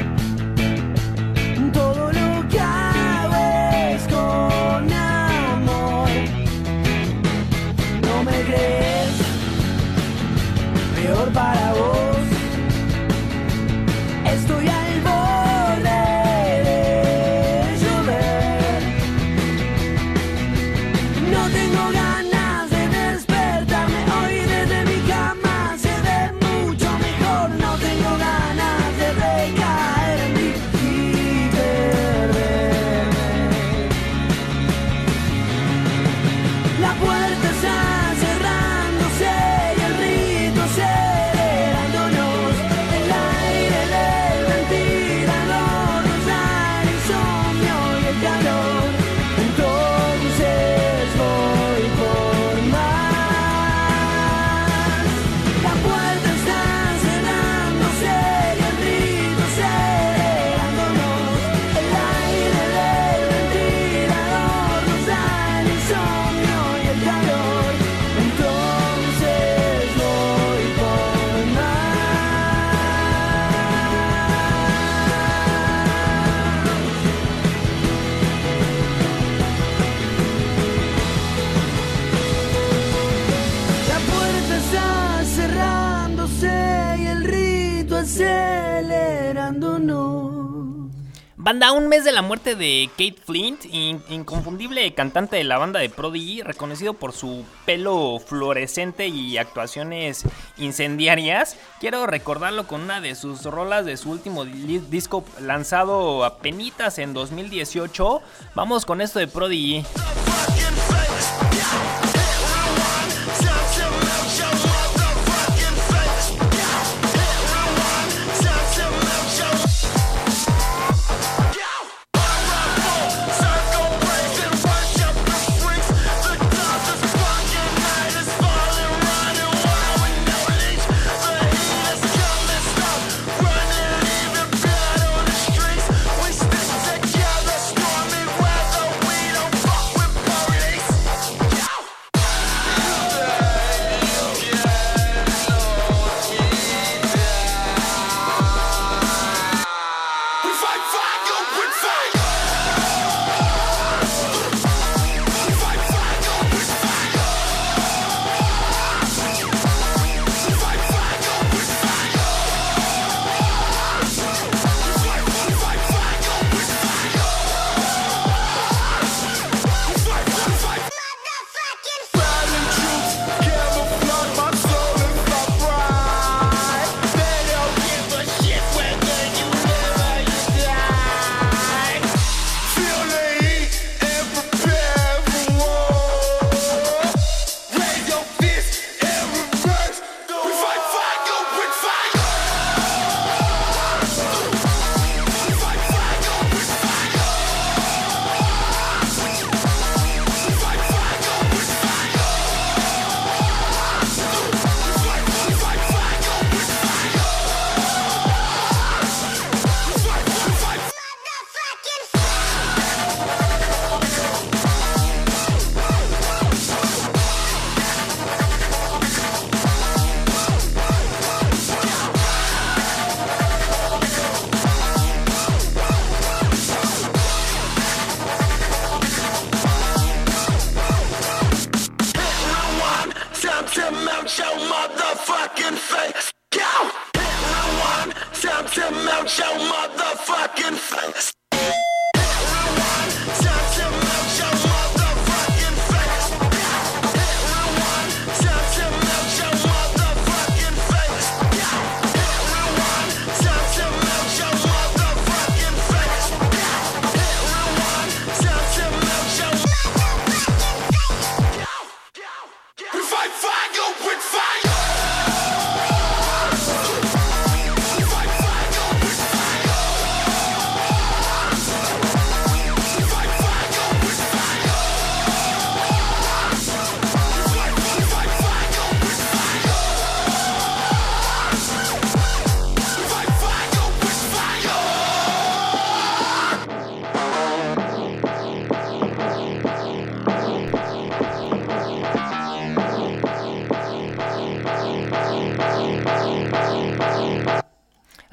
Banda, 91.50 91.72
un 91.72 91.88
mes 91.88 92.04
de 92.06 92.12
la 92.12 92.22
muerte 92.22 92.54
de 92.54 92.88
Kate 92.91 93.16
Flint, 93.26 93.66
in- 93.66 94.04
inconfundible 94.10 94.93
cantante 94.93 95.36
de 95.38 95.43
la 95.43 95.58
banda 95.58 95.80
de 95.80 95.89
Prodigy, 95.89 96.43
reconocido 96.43 96.93
por 96.93 97.12
su 97.12 97.43
pelo 97.66 98.20
fluorescente 98.24 99.08
y 99.08 99.36
actuaciones 99.39 100.26
incendiarias, 100.60 101.58
quiero 101.80 102.06
recordarlo 102.06 102.68
con 102.68 102.82
una 102.82 103.02
de 103.02 103.16
sus 103.16 103.45
rolas 103.45 103.84
de 103.88 103.97
su 103.97 104.12
último 104.12 104.45
di- 104.45 104.78
disco 104.91 105.24
lanzado 105.41 106.24
a 106.24 106.38
penitas 106.38 107.00
en 107.00 107.16
2018. 107.16 108.22
Vamos 108.54 108.86
con 108.86 109.02
esto 109.02 109.18
de 109.18 109.26
Prodigy. 109.26 109.84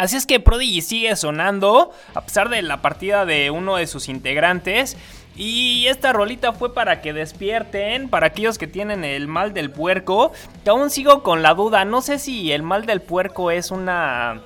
Así 0.07 0.17
es 0.17 0.25
que 0.25 0.39
Prodigy 0.39 0.83
sigue 0.83 1.17
sonando 1.17 1.91
a 2.15 2.21
pesar 2.21 2.49
de 2.49 2.63
la 2.63 2.81
partida 2.81 3.27
de 3.27 3.51
uno 3.51 3.75
de 3.75 3.89
sus 3.89 4.09
integrantes. 4.09 4.97
Y 5.35 5.89
esta 5.89 6.13
rolita 6.13 6.53
fue 6.53 6.73
para 6.73 7.01
que 7.01 7.13
despierten, 7.13 8.09
para 8.09 8.29
aquellos 8.29 8.57
que 8.57 8.69
tienen 8.69 9.03
el 9.03 9.27
mal 9.27 9.53
del 9.53 9.73
puerco. 9.73 10.31
Que 10.63 10.71
aún 10.71 10.91
sigo 10.91 11.25
con 11.25 11.43
la 11.43 11.55
duda, 11.55 11.85
no 11.85 12.03
sé 12.03 12.21
si 12.21 12.53
el 12.53 12.63
mal 12.63 12.87
del 12.87 13.01
puerco 13.01 13.51
es 13.51 13.73
una... 13.73 14.43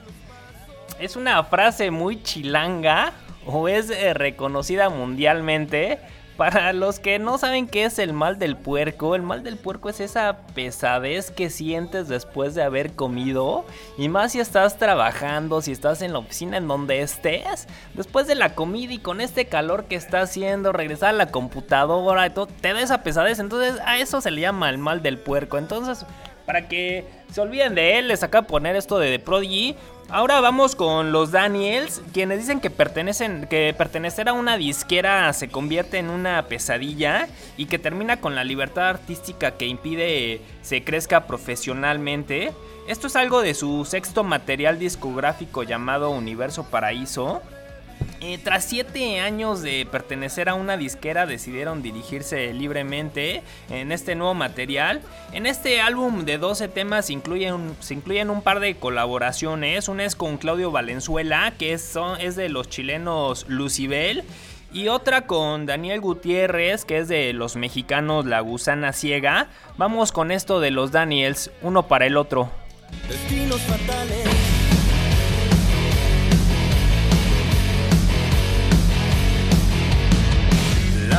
Es 0.98 1.14
una 1.14 1.44
frase 1.44 1.90
muy 1.90 2.22
chilanga 2.22 3.12
o 3.44 3.68
es 3.68 3.90
eh, 3.90 4.14
reconocida 4.14 4.88
mundialmente. 4.88 5.98
Para 6.40 6.72
los 6.72 7.00
que 7.00 7.18
no 7.18 7.36
saben 7.36 7.68
qué 7.68 7.84
es 7.84 7.98
el 7.98 8.14
mal 8.14 8.38
del 8.38 8.56
puerco, 8.56 9.14
el 9.14 9.20
mal 9.20 9.42
del 9.42 9.58
puerco 9.58 9.90
es 9.90 10.00
esa 10.00 10.38
pesadez 10.54 11.30
que 11.30 11.50
sientes 11.50 12.08
después 12.08 12.54
de 12.54 12.62
haber 12.62 12.92
comido. 12.92 13.66
Y 13.98 14.08
más 14.08 14.32
si 14.32 14.40
estás 14.40 14.78
trabajando, 14.78 15.60
si 15.60 15.70
estás 15.70 16.00
en 16.00 16.14
la 16.14 16.20
oficina 16.20 16.56
en 16.56 16.66
donde 16.66 17.02
estés. 17.02 17.68
Después 17.92 18.26
de 18.26 18.36
la 18.36 18.54
comida 18.54 18.94
y 18.94 19.00
con 19.00 19.20
este 19.20 19.48
calor 19.48 19.84
que 19.84 19.96
está 19.96 20.22
haciendo, 20.22 20.72
regresar 20.72 21.10
a 21.10 21.12
la 21.12 21.30
computadora 21.30 22.26
y 22.26 22.30
todo, 22.30 22.46
te 22.46 22.72
da 22.72 22.80
esa 22.80 23.02
pesadez. 23.02 23.38
Entonces 23.38 23.78
a 23.84 23.98
eso 23.98 24.22
se 24.22 24.30
le 24.30 24.40
llama 24.40 24.70
el 24.70 24.78
mal 24.78 25.02
del 25.02 25.18
puerco. 25.18 25.58
Entonces, 25.58 26.06
para 26.46 26.68
que 26.68 27.04
se 27.30 27.42
olviden 27.42 27.74
de 27.74 27.98
él, 27.98 28.08
les 28.08 28.22
de 28.22 28.28
poner 28.44 28.76
esto 28.76 28.98
de 28.98 29.18
The 29.18 29.22
Prodigy. 29.22 29.76
Ahora 30.12 30.40
vamos 30.40 30.74
con 30.74 31.12
los 31.12 31.30
Daniels, 31.30 32.02
quienes 32.12 32.40
dicen 32.40 32.58
que 32.58 32.68
pertenecer 32.68 34.28
a 34.28 34.32
una 34.32 34.56
disquera 34.56 35.32
se 35.32 35.48
convierte 35.48 35.98
en 35.98 36.10
una 36.10 36.46
pesadilla 36.46 37.28
y 37.56 37.66
que 37.66 37.78
termina 37.78 38.20
con 38.20 38.34
la 38.34 38.42
libertad 38.42 38.88
artística 38.88 39.52
que 39.52 39.66
impide 39.66 40.40
se 40.62 40.82
crezca 40.82 41.28
profesionalmente. 41.28 42.52
Esto 42.88 43.06
es 43.06 43.14
algo 43.14 43.40
de 43.40 43.54
su 43.54 43.84
sexto 43.84 44.24
material 44.24 44.80
discográfico 44.80 45.62
llamado 45.62 46.10
Universo 46.10 46.64
Paraíso. 46.64 47.40
Eh, 48.22 48.38
tras 48.42 48.64
siete 48.66 49.18
años 49.20 49.62
de 49.62 49.86
pertenecer 49.90 50.50
a 50.50 50.54
una 50.54 50.76
disquera 50.76 51.24
decidieron 51.24 51.80
dirigirse 51.82 52.52
libremente 52.52 53.42
en 53.70 53.92
este 53.92 54.14
nuevo 54.14 54.34
material. 54.34 55.00
En 55.32 55.46
este 55.46 55.80
álbum 55.80 56.24
de 56.26 56.36
12 56.36 56.68
temas 56.68 57.06
se 57.06 57.14
incluyen, 57.14 58.30
un 58.30 58.42
par 58.42 58.60
de 58.60 58.74
colaboraciones. 58.76 59.88
Una 59.88 60.04
es 60.04 60.16
con 60.16 60.36
Claudio 60.36 60.70
Valenzuela, 60.70 61.54
que 61.58 61.72
es, 61.72 61.82
son- 61.82 62.20
es 62.20 62.36
de 62.36 62.50
los 62.50 62.68
chilenos 62.68 63.46
Lucibel. 63.48 64.22
Y 64.72 64.88
otra 64.88 65.22
con 65.22 65.64
Daniel 65.66 66.00
Gutiérrez, 66.00 66.84
que 66.84 66.98
es 66.98 67.08
de 67.08 67.32
los 67.32 67.56
mexicanos 67.56 68.26
La 68.26 68.40
Gusana 68.40 68.92
Ciega. 68.92 69.48
Vamos 69.78 70.12
con 70.12 70.30
esto 70.30 70.60
de 70.60 70.70
los 70.70 70.92
Daniels, 70.92 71.50
uno 71.62 71.88
para 71.88 72.06
el 72.06 72.16
otro. 72.18 72.50
Destinos 73.08 73.60
fatales. 73.62 74.49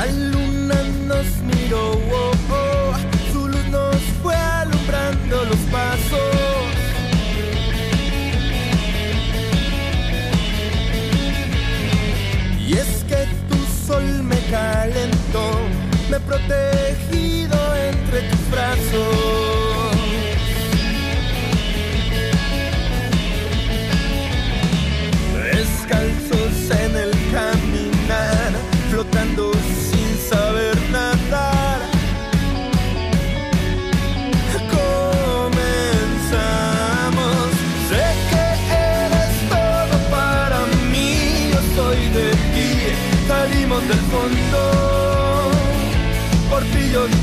La 0.02 0.08
luna 0.08 0.82
nos 1.06 1.28
miró, 1.44 1.92
oh, 1.92 2.32
oh, 2.50 2.94
su 3.32 3.48
luz 3.48 3.68
nos 3.68 3.96
fue 4.24 4.36
alumbrando 4.36 5.46
los 5.46 5.60
pasos. 5.72 6.72
Y 12.68 12.74
es 12.74 13.04
que 13.08 13.28
tu 13.48 13.60
sol 13.86 14.24
me 14.24 14.40
calentó, 14.50 15.52
me 16.10 16.18
he 16.18 16.20
protegido 16.22 17.76
entre 17.76 18.22
tus 18.22 18.50
brazos. 18.50 19.21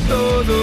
Todo. 0.08 0.56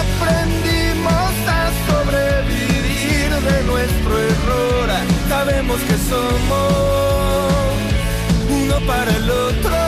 Aprendimos 0.00 1.32
a 1.46 1.70
sobrevivir 1.86 3.30
de 3.48 3.64
nuestro 3.64 4.18
error, 4.18 4.88
sabemos 5.28 5.80
que 5.80 5.96
somos 6.10 6.72
uno 8.50 8.86
para 8.86 9.10
el 9.16 9.30
otro. 9.30 9.87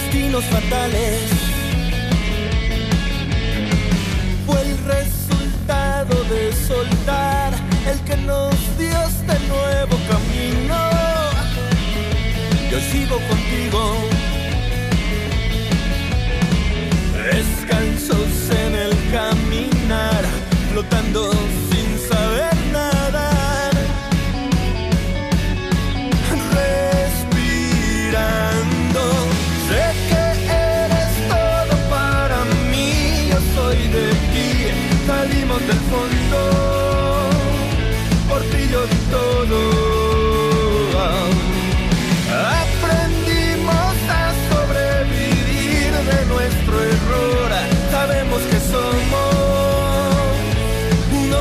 Destinos 0.00 0.44
fatales. 0.44 1.20
Fue 4.46 4.60
el 4.62 4.78
resultado 4.84 6.24
de 6.24 6.52
soltar 6.52 7.52
el 7.86 7.98
que 8.00 8.16
nos 8.16 8.54
dio 8.78 8.96
este 9.02 9.36
nuevo 9.48 9.96
camino. 10.10 10.78
Yo 12.70 12.78
sigo 12.92 13.16
contigo. 13.28 13.80
Descalzos 17.32 18.50
en 18.64 18.74
el 18.74 18.92
caminar, 19.12 20.24
flotando 20.72 21.30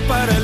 para 0.09 0.38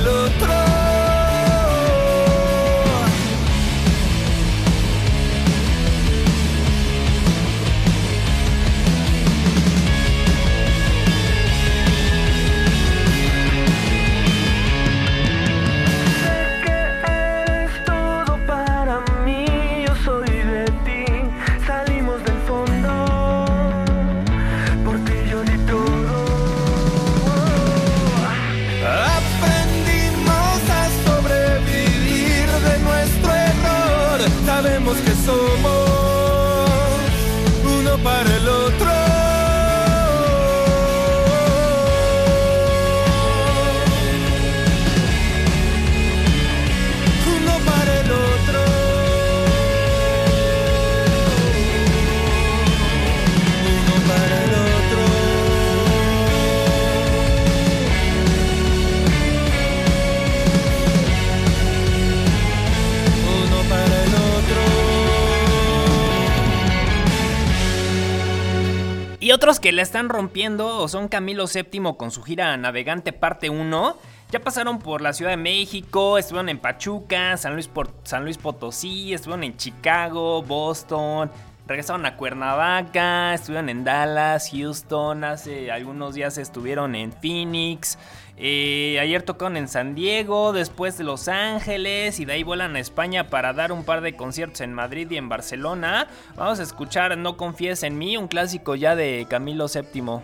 que 69.66 69.72
la 69.72 69.82
están 69.82 70.09
rompiendo 70.09 70.88
son 70.88 71.07
Camilo 71.07 71.45
VII 71.47 71.95
con 71.97 72.11
su 72.11 72.22
gira 72.22 72.55
Navegante 72.55 73.13
Parte 73.13 73.49
1. 73.49 73.97
Ya 74.30 74.39
pasaron 74.39 74.78
por 74.78 75.01
la 75.01 75.11
Ciudad 75.11 75.32
de 75.32 75.38
México, 75.38 76.20
estuvieron 76.20 76.49
en 76.49 76.59
Pachuca, 76.59 77.36
San 77.36 77.53
Luis, 77.53 77.68
San 78.03 78.26
Luis 78.26 78.38
Potosí, 78.38 79.11
estuvieron 79.11 79.43
en 79.43 79.57
Chicago, 79.57 80.43
Boston, 80.43 81.32
regresaron 81.68 82.05
a 82.05 82.16
Cuernavaca, 82.16 83.34
estuvieron 83.34 83.70
en 83.70 83.84
Dallas, 83.84 84.49
Houston, 84.51 85.24
hace 85.24 85.72
algunos 85.72 86.16
días 86.16 86.38
estuvieron 86.38 86.95
en 86.95 87.11
Phoenix. 87.11 87.97
eh, 88.38 88.99
ayer 88.99 89.24
tocaron 89.24 89.57
en 89.57 89.68
San 89.68 89.95
Diego, 89.95 90.51
después 90.53 90.97
de 90.97 91.05
Los 91.05 91.28
Ángeles 91.28 92.20
y 92.20 92.26
de 92.26 92.34
ahí 92.34 92.43
vuelan 92.43 92.76
a 92.76 92.80
España 92.80 93.30
para 93.30 93.53
dar 93.53 93.72
un 93.72 93.84
par 93.84 94.01
de 94.01 94.16
conciertos 94.16 94.61
en 94.61 94.74
Madrid 94.74 95.09
y 95.09 95.18
en 95.18 95.30
Barcelona. 95.30 96.07
Vamos 96.36 96.59
a 96.59 96.63
escuchar 96.63 97.18
No 97.18 97.38
confíes 97.38 97.84
en 97.84 97.97
mí, 97.97 98.18
un 98.18 98.28
clásico 98.28 98.76
ya 98.76 98.95
de 98.95 99.26
Camilo 99.30 99.68
VII. 99.68 100.22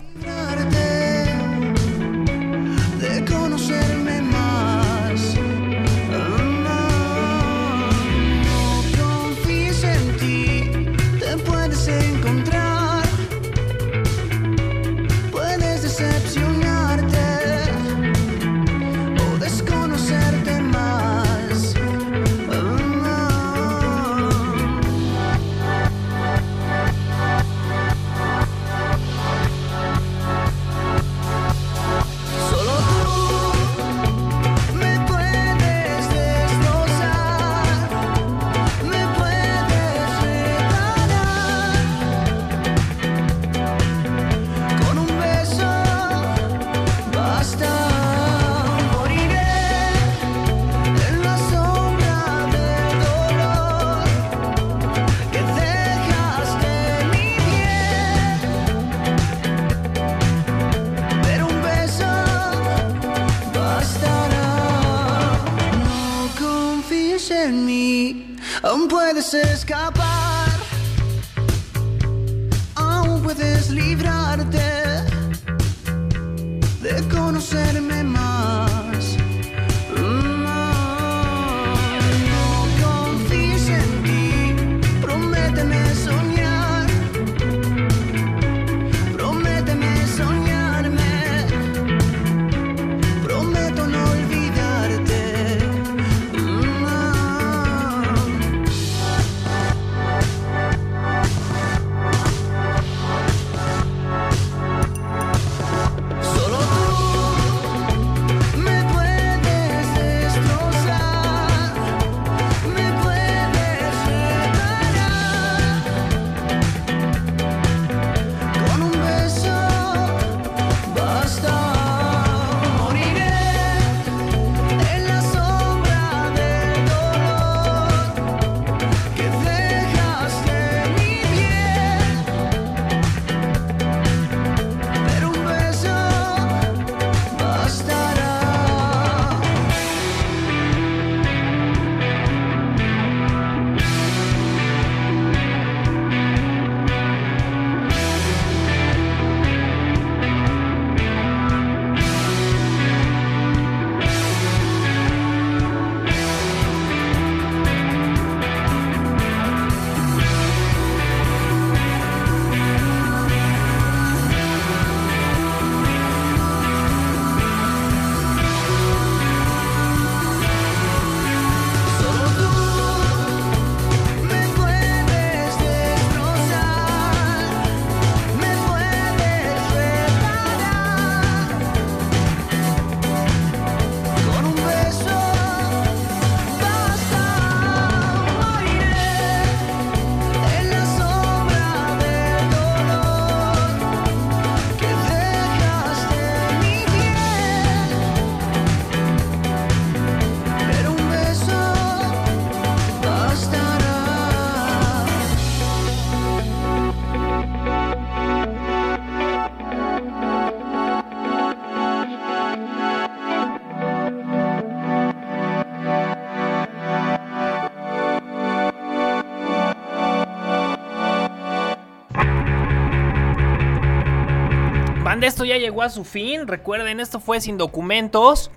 Esto 225.22 225.46
ya 225.46 225.58
llegó 225.58 225.84
a 225.84 225.90
su 225.90 226.04
fin. 226.04 226.48
Recuerden, 226.48 227.00
esto 227.00 227.20
fue 227.20 227.42
sin 227.42 227.58
documentos. 227.58 228.50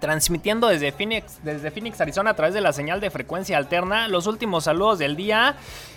Transmitiendo 0.00 0.66
desde 0.66 0.92
Phoenix, 0.92 1.38
desde 1.44 1.70
Phoenix, 1.70 2.00
Arizona, 2.00 2.30
a 2.30 2.34
través 2.34 2.52
de 2.52 2.60
la 2.60 2.72
señal 2.72 3.00
de 3.00 3.10
frecuencia 3.10 3.56
alterna. 3.56 4.08
Los 4.08 4.26
últimos 4.26 4.64
saludos 4.64 4.98
del 4.98 5.16
día. 5.16 5.54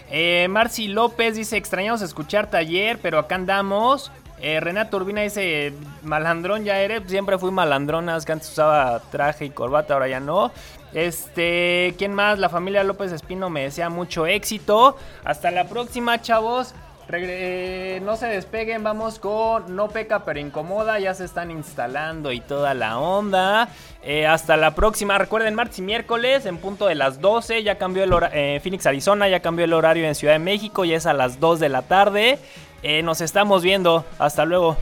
Eh, 0.10 0.48
Marci 0.50 0.88
López 0.88 1.36
dice: 1.36 1.58
Extrañamos 1.58 2.02
escucharte 2.02 2.58
ayer, 2.58 3.00
pero 3.02 3.20
acá 3.20 3.36
andamos. 3.36 4.12
Eh, 4.39 4.60
Renato 4.60 4.98
Urbina 4.98 5.22
dice: 5.22 5.74
Malandrón 6.04 6.64
ya 6.64 6.80
eres. 6.80 7.02
Siempre 7.08 7.38
fui 7.38 7.52
malandrona. 7.52 8.16
es 8.16 8.24
que 8.24 8.32
antes 8.34 8.50
usaba 8.50 9.02
traje 9.12 9.45
y 9.45 9.50
corbata, 9.50 9.95
ahora 9.95 10.08
ya 10.08 10.20
no. 10.20 10.52
Este, 10.93 11.95
¿quién 11.98 12.14
más? 12.14 12.39
La 12.39 12.50
familia 12.50 12.84
López 12.84 13.12
Espino 13.12 13.50
me 13.50 13.64
desea 13.64 13.89
mucho 13.89 14.26
éxito. 14.26 14.95
Hasta 15.26 15.52
la 15.52 15.66
próxima, 15.68 16.22
chavos. 16.22 16.74
Eh, 17.10 18.01
no 18.03 18.18
se 18.18 18.28
despeguen, 18.28 18.84
vamos 18.84 19.18
con 19.18 19.76
No 19.76 19.88
Peca 19.88 20.26
pero 20.26 20.39
Incomoda, 20.39 20.99
ya 20.99 21.14
se 21.14 21.24
están 21.24 21.51
instalando 21.51 22.32
y 22.32 22.41
toda 22.41 22.74
la 22.74 22.99
onda. 22.99 23.70
Eh, 24.03 24.28
hasta 24.28 24.58
la 24.58 24.76
próxima, 24.76 25.18
recuerden 25.18 25.55
martes 25.55 25.80
y 25.80 25.82
miércoles 25.82 26.45
en 26.45 26.58
punto 26.58 26.88
de 26.88 26.95
las 26.95 27.22
12, 27.22 27.64
ya 27.64 27.78
cambió 27.78 28.03
el 28.03 28.14
horario, 28.14 28.60
Phoenix, 28.62 28.86
Arizona, 28.86 29.30
ya 29.30 29.39
cambió 29.39 29.66
el 29.66 29.74
horario 29.74 30.05
en 30.05 30.16
Ciudad 30.16 30.34
de 30.34 30.39
México, 30.39 30.84
ya 30.86 30.97
es 30.97 31.05
a 31.05 31.14
las 31.14 31.39
2 31.39 31.60
de 31.60 31.70
la 31.70 31.82
tarde. 31.84 32.39
Eh, 32.84 33.01
nos 33.03 33.22
estamos 33.22 33.64
viendo, 33.64 34.05
hasta 34.20 34.45
luego. 34.45 34.78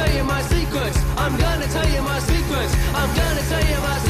tell 0.00 0.16
you 0.16 0.24
my 0.24 0.40
secrets. 0.42 0.98
I'm 1.16 1.36
gonna 1.36 1.66
tell 1.66 1.88
you 1.88 2.02
my 2.02 2.18
secrets. 2.20 2.74
I'm 2.94 3.14
gonna 3.14 3.42
tell 3.48 3.64
you 3.70 3.80
my 3.80 3.98
secrets. 3.98 4.09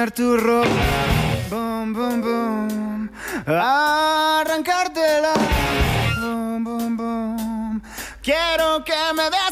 Lamer 0.00 0.12
tu 0.12 0.36
ropa, 0.36 0.68
boom, 1.50 1.92
boom, 1.92 2.20
boom, 2.22 3.10
arrancártela, 3.46 5.34
boom, 6.20 6.64
boom, 6.64 6.96
boom. 6.96 7.82
Quiero 8.22 8.82
que 8.84 9.12
me 9.14 9.28
des 9.30 9.49